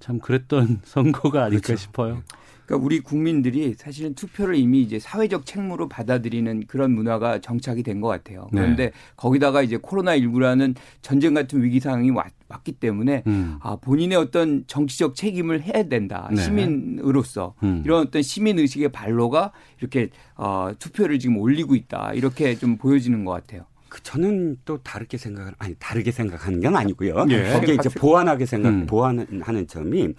참 0.00 0.18
그랬던 0.18 0.80
선거가 0.84 1.44
아닐까 1.44 1.66
그렇죠. 1.66 1.82
싶어요. 1.82 2.22
그러니까 2.66 2.84
우리 2.84 3.00
국민들이 3.00 3.74
사실은 3.76 4.14
투표를 4.14 4.56
이미 4.56 4.80
이제 4.82 4.98
사회적 4.98 5.46
책무로 5.46 5.88
받아들이는 5.88 6.64
그런 6.66 6.92
문화가 6.92 7.40
정착이 7.40 7.82
된 7.82 7.94
것 8.00 8.08
같아요. 8.08 8.48
네. 8.52 8.60
그런데 8.60 8.84
네. 8.86 8.92
거기다가 9.16 9.62
이제 9.62 9.76
코로나 9.80 10.16
19라는 10.18 10.74
전쟁 11.00 11.32
같은 11.34 11.62
위기 11.62 11.78
상황이 11.80 12.10
왔, 12.10 12.26
기 12.64 12.70
때문에 12.72 13.24
음. 13.26 13.56
아 13.60 13.76
본인의 13.76 14.16
어떤 14.16 14.64
정치적 14.68 15.16
책임을 15.16 15.62
해야 15.62 15.82
된다 15.88 16.28
네. 16.32 16.40
시민으로서 16.40 17.54
음. 17.64 17.82
이런 17.84 18.02
어떤 18.06 18.22
시민 18.22 18.58
의식의 18.60 18.90
발로가 18.92 19.50
이렇게 19.80 20.10
어, 20.36 20.70
투표를 20.78 21.18
지금 21.18 21.38
올리고 21.38 21.74
있다 21.74 22.12
이렇게 22.14 22.54
좀 22.56 22.76
보여지는 22.76 23.24
것 23.24 23.32
같아요. 23.32 23.64
그 23.88 24.02
저는 24.02 24.58
또 24.64 24.78
다르게 24.82 25.16
생각을 25.16 25.52
아니 25.58 25.74
다르게 25.78 26.10
생각하는 26.12 26.60
건 26.60 26.76
아니고요. 26.76 27.26
예. 27.30 27.52
거기에 27.52 27.74
이제 27.74 27.88
보완하게 27.88 28.46
생각 28.46 28.70
음. 28.70 28.86
보완하는 28.86 29.66
점이 29.66 30.14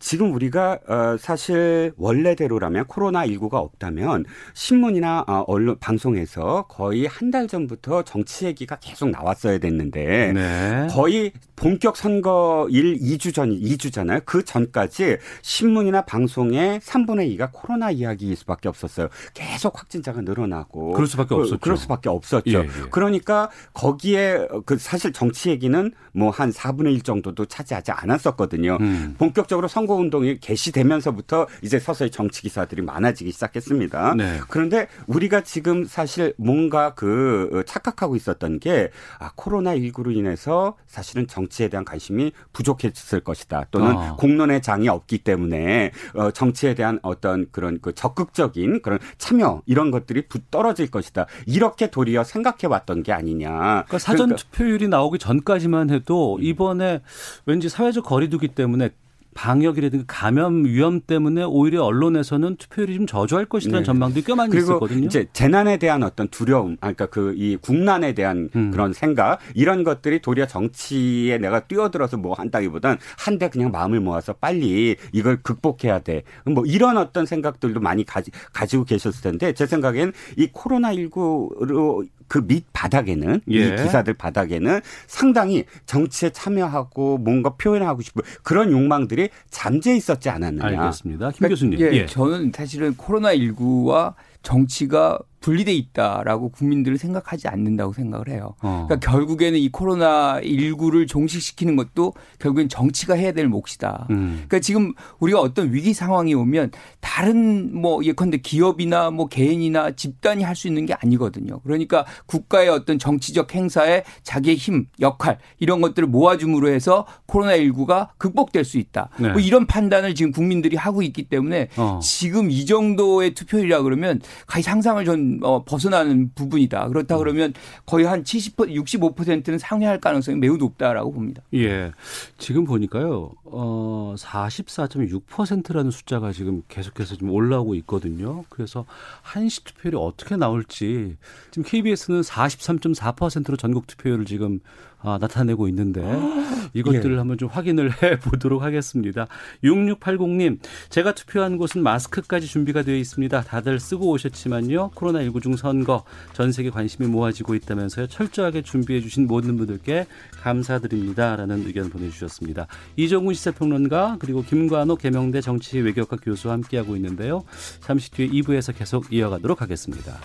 지금 0.00 0.34
우리가 0.34 0.78
어 0.88 1.16
사실 1.18 1.92
원래대로라면 1.96 2.86
코로나 2.86 3.24
19가 3.26 3.54
없다면 3.54 4.24
신문이나 4.54 5.24
어 5.28 5.44
언론 5.46 5.76
방송에서 5.78 6.64
거의 6.68 7.06
한 7.06 7.30
달 7.30 7.46
전부터 7.46 8.02
정치 8.02 8.46
얘기가 8.46 8.74
계속 8.80 9.08
나왔어야 9.10 9.58
됐는데 9.58 10.32
네. 10.32 10.88
거의 10.90 11.30
본격 11.54 11.96
선거일 11.96 12.98
2주 12.98 13.32
전 13.32 13.50
2주잖아요. 13.50 14.22
그 14.24 14.44
전까지 14.44 15.18
신문이나 15.42 16.02
방송에 16.06 16.80
3분의 16.80 17.38
2가 17.38 17.50
코로나 17.52 17.92
이야기일 17.92 18.34
수밖에 18.34 18.68
없었어요. 18.68 19.08
계속 19.34 19.78
확진자가 19.78 20.22
늘어나고 20.22 20.90
그럴 20.92 21.06
수밖에 21.06 21.34
없었죠. 21.36 21.58
그럴 21.60 21.76
수밖에 21.76 22.08
없었죠. 22.08 22.50
예, 22.50 22.54
예. 22.64 22.68
그러니까 22.90 23.48
거기에 23.74 24.48
그 24.66 24.76
사실 24.76 25.12
정치 25.12 25.50
얘기는 25.50 25.92
뭐 26.12 26.30
한 26.30 26.50
4분의 26.50 26.92
1 26.94 27.02
정도도 27.02 27.44
차지하지 27.44 27.92
않았었거든요. 27.92 28.78
음. 28.80 29.14
본격적으로 29.18 29.68
선거 29.68 29.89
선거 29.90 29.94
운동이 29.96 30.38
개시되면서부터 30.38 31.48
이제 31.62 31.80
서서히 31.80 32.10
정치 32.10 32.42
기사들이 32.42 32.82
많아지기 32.82 33.32
시작했습니다. 33.32 34.14
네. 34.14 34.38
그런데 34.48 34.86
우리가 35.08 35.42
지금 35.42 35.84
사실 35.84 36.32
뭔가 36.36 36.94
그 36.94 37.50
어, 37.52 37.62
착각하고 37.64 38.14
있었던 38.14 38.60
게 38.60 38.90
아, 39.18 39.32
코로나 39.34 39.74
19로 39.74 40.14
인해서 40.14 40.76
사실은 40.86 41.26
정치에 41.26 41.68
대한 41.68 41.84
관심이 41.84 42.30
부족했을 42.52 43.20
것이다. 43.20 43.66
또는 43.72 43.96
어. 43.96 44.16
공론의 44.16 44.62
장이 44.62 44.88
없기 44.88 45.18
때문에 45.18 45.90
어, 46.14 46.30
정치에 46.30 46.74
대한 46.74 47.00
어떤 47.02 47.46
그런 47.50 47.80
그 47.82 47.92
적극적인 47.92 48.82
그런 48.82 49.00
참여 49.18 49.62
이런 49.66 49.90
것들이 49.90 50.22
떨어질 50.52 50.90
것이다. 50.90 51.26
이렇게 51.46 51.90
도리어 51.90 52.22
생각해 52.22 52.66
왔던 52.68 53.02
게 53.02 53.12
아니냐. 53.12 53.48
그러니까 53.48 53.98
사전 53.98 54.28
그러니까. 54.28 54.36
투표율이 54.36 54.86
나오기 54.88 55.18
전까지만 55.18 55.90
해도 55.90 56.38
이번에 56.40 57.00
왠지 57.46 57.68
사회적 57.68 58.04
거리두기 58.04 58.48
때문에 58.48 58.90
방역이라든가 59.34 60.04
감염 60.06 60.64
위험 60.64 61.00
때문에 61.00 61.42
오히려 61.44 61.84
언론에서는 61.84 62.56
투표율이 62.56 62.96
좀 62.96 63.06
저조할 63.06 63.46
것이라는 63.46 63.80
네. 63.80 63.84
전망도 63.84 64.20
꽤 64.22 64.34
많이 64.34 64.50
그리고 64.50 64.72
있었거든요. 64.72 65.06
이제 65.06 65.26
재난에 65.32 65.78
대한 65.78 66.02
어떤 66.02 66.28
두려움, 66.28 66.74
아, 66.80 66.92
그러니까 66.92 67.06
그 67.06 67.30
이 67.40 67.56
국난에 67.56 68.12
대한 68.12 68.50
음. 68.54 68.70
그런 68.70 68.92
생각 68.92 69.38
이런 69.54 69.82
것들이 69.84 70.20
도리어 70.20 70.46
정치에 70.46 71.38
내가 71.38 71.60
뛰어들어서 71.60 72.16
뭐 72.16 72.34
한다기보단 72.34 72.98
한데 73.18 73.48
그냥 73.48 73.70
마음을 73.70 74.00
모아서 74.00 74.34
빨리 74.34 74.96
이걸 75.12 75.40
극복해야 75.42 76.00
돼. 76.00 76.22
뭐 76.44 76.64
이런 76.66 76.98
어떤 76.98 77.24
생각들도 77.26 77.80
많이 77.80 78.04
가지, 78.04 78.30
가지고 78.52 78.84
계셨을 78.84 79.22
텐데 79.22 79.52
제 79.54 79.66
생각엔 79.66 80.12
이 80.36 80.48
코로나 80.52 80.92
19로 80.92 82.06
그 82.30 82.46
밑 82.46 82.64
바닥에는 82.72 83.40
예. 83.50 83.54
이 83.54 83.70
기사들 83.76 84.14
바닥에는 84.14 84.80
상당히 85.08 85.64
정치에 85.84 86.30
참여하고 86.30 87.18
뭔가 87.18 87.50
표현하고 87.56 88.02
싶은 88.02 88.22
그런 88.44 88.70
욕망들이 88.70 89.30
잠재 89.50 89.96
있었지 89.96 90.30
않았느냐. 90.30 90.80
알겠습니다. 90.80 91.30
김 91.32 91.38
그러니까 91.38 91.48
교수님. 91.48 91.80
예, 91.80 91.86
예. 91.92 92.06
저는 92.06 92.52
사실은 92.54 92.94
코로나 92.96 93.34
19와 93.34 94.14
정치가 94.42 95.18
분리돼 95.40 95.72
있다라고 95.74 96.50
국민들은 96.50 96.96
생각하지 96.96 97.48
않는다고 97.48 97.92
생각을 97.92 98.28
해요. 98.28 98.54
어. 98.62 98.86
그러니까 98.86 99.10
결국에는 99.10 99.58
이 99.58 99.68
코로나 99.70 100.40
19를 100.40 101.08
종식시키는 101.08 101.74
것도 101.76 102.14
결국엔 102.38 102.68
정치가 102.68 103.14
해야 103.14 103.32
될 103.32 103.48
몫이다. 103.48 104.06
음. 104.10 104.44
그러니까 104.48 104.60
지금 104.60 104.92
우리가 105.18 105.40
어떤 105.40 105.72
위기 105.72 105.94
상황이 105.94 106.34
오면 106.34 106.70
다른 107.00 107.74
뭐 107.74 108.04
예컨대 108.04 108.36
기업이나 108.38 109.10
뭐 109.10 109.26
개인이나 109.26 109.90
집단이 109.92 110.44
할 110.44 110.60
수 110.60 110.68
있는 110.68 110.84
게 110.84 110.92
아니거든요. 110.92 111.60
그러니까 111.60 112.04
국가의 112.26 112.68
어떤 112.68 112.98
정치적 112.98 113.54
행사에 113.54 114.04
자기의 114.22 114.56
힘, 114.56 114.86
역할 115.00 115.38
이런 115.58 115.80
것들을 115.80 116.06
모아줌으로 116.08 116.68
해서 116.68 117.06
코로나 117.24 117.56
19가 117.56 118.08
극복될 118.18 118.64
수 118.64 118.76
있다. 118.76 119.08
네. 119.18 119.30
뭐 119.30 119.40
이런 119.40 119.66
판단을 119.66 120.14
지금 120.14 120.32
국민들이 120.32 120.76
하고 120.76 121.00
있기 121.02 121.24
때문에 121.24 121.68
어. 121.78 121.98
지금 122.02 122.50
이 122.50 122.66
정도의 122.66 123.32
투표율이라 123.32 123.82
그러면 123.82 124.20
거의 124.46 124.62
상상을 124.62 125.02
전 125.06 125.29
어, 125.42 125.64
벗어나는 125.64 126.32
부분이다. 126.34 126.88
그렇다 126.88 127.16
음. 127.16 127.18
그러면 127.18 127.52
거의 127.86 128.06
한 128.06 128.22
70%, 128.22 128.74
65%는 128.74 129.58
상회할 129.58 130.00
가능성이 130.00 130.38
매우 130.38 130.56
높다라고 130.56 131.12
봅니다. 131.12 131.42
예. 131.54 131.92
지금 132.38 132.64
보니까요, 132.64 133.32
어, 133.44 134.14
44.6%라는 134.16 135.90
숫자가 135.90 136.32
지금 136.32 136.62
계속해서 136.68 137.16
좀 137.16 137.30
올라오고 137.30 137.74
있거든요. 137.76 138.44
그래서 138.48 138.84
한시 139.22 139.64
투표율이 139.64 139.96
어떻게 139.96 140.36
나올지 140.36 141.16
지금 141.50 141.68
KBS는 141.68 142.22
43.4%로 142.22 143.56
전국 143.56 143.86
투표율을 143.86 144.24
지금 144.24 144.60
아, 145.02 145.18
나타내고 145.20 145.68
있는데 145.68 146.00
이것들을 146.74 147.14
예. 147.14 147.18
한번 147.18 147.38
좀 147.38 147.48
확인을 147.48 147.90
해 148.02 148.18
보도록 148.18 148.62
하겠습니다. 148.62 149.26
6680님, 149.64 150.58
제가 150.88 151.14
투표한 151.14 151.56
곳은 151.56 151.82
마스크까지 151.82 152.46
준비가 152.46 152.82
되어 152.82 152.96
있습니다. 152.96 153.40
다들 153.42 153.80
쓰고 153.80 154.10
오셨지만요. 154.10 154.90
코로나19 154.90 155.42
중 155.42 155.56
선거 155.56 156.04
전 156.32 156.52
세계 156.52 156.70
관심이 156.70 157.08
모아지고 157.08 157.54
있다면서요. 157.54 158.06
철저하게 158.08 158.62
준비해 158.62 159.00
주신 159.00 159.26
모든 159.26 159.56
분들께 159.56 160.06
감사드립니다라는 160.42 161.66
의견 161.66 161.90
보내 161.90 162.10
주셨습니다. 162.10 162.66
이정훈 162.96 163.34
시사평론가 163.34 164.16
그리고 164.20 164.42
김관호 164.42 164.96
개명대 164.96 165.40
정치 165.40 165.78
외교학과 165.78 166.16
교수와 166.16 166.54
함께하고 166.54 166.96
있는데요. 166.96 167.44
잠시 167.80 168.10
뒤에 168.10 168.28
2부에서 168.28 168.76
계속 168.76 169.12
이어가도록 169.12 169.62
하겠습니다. 169.62 170.18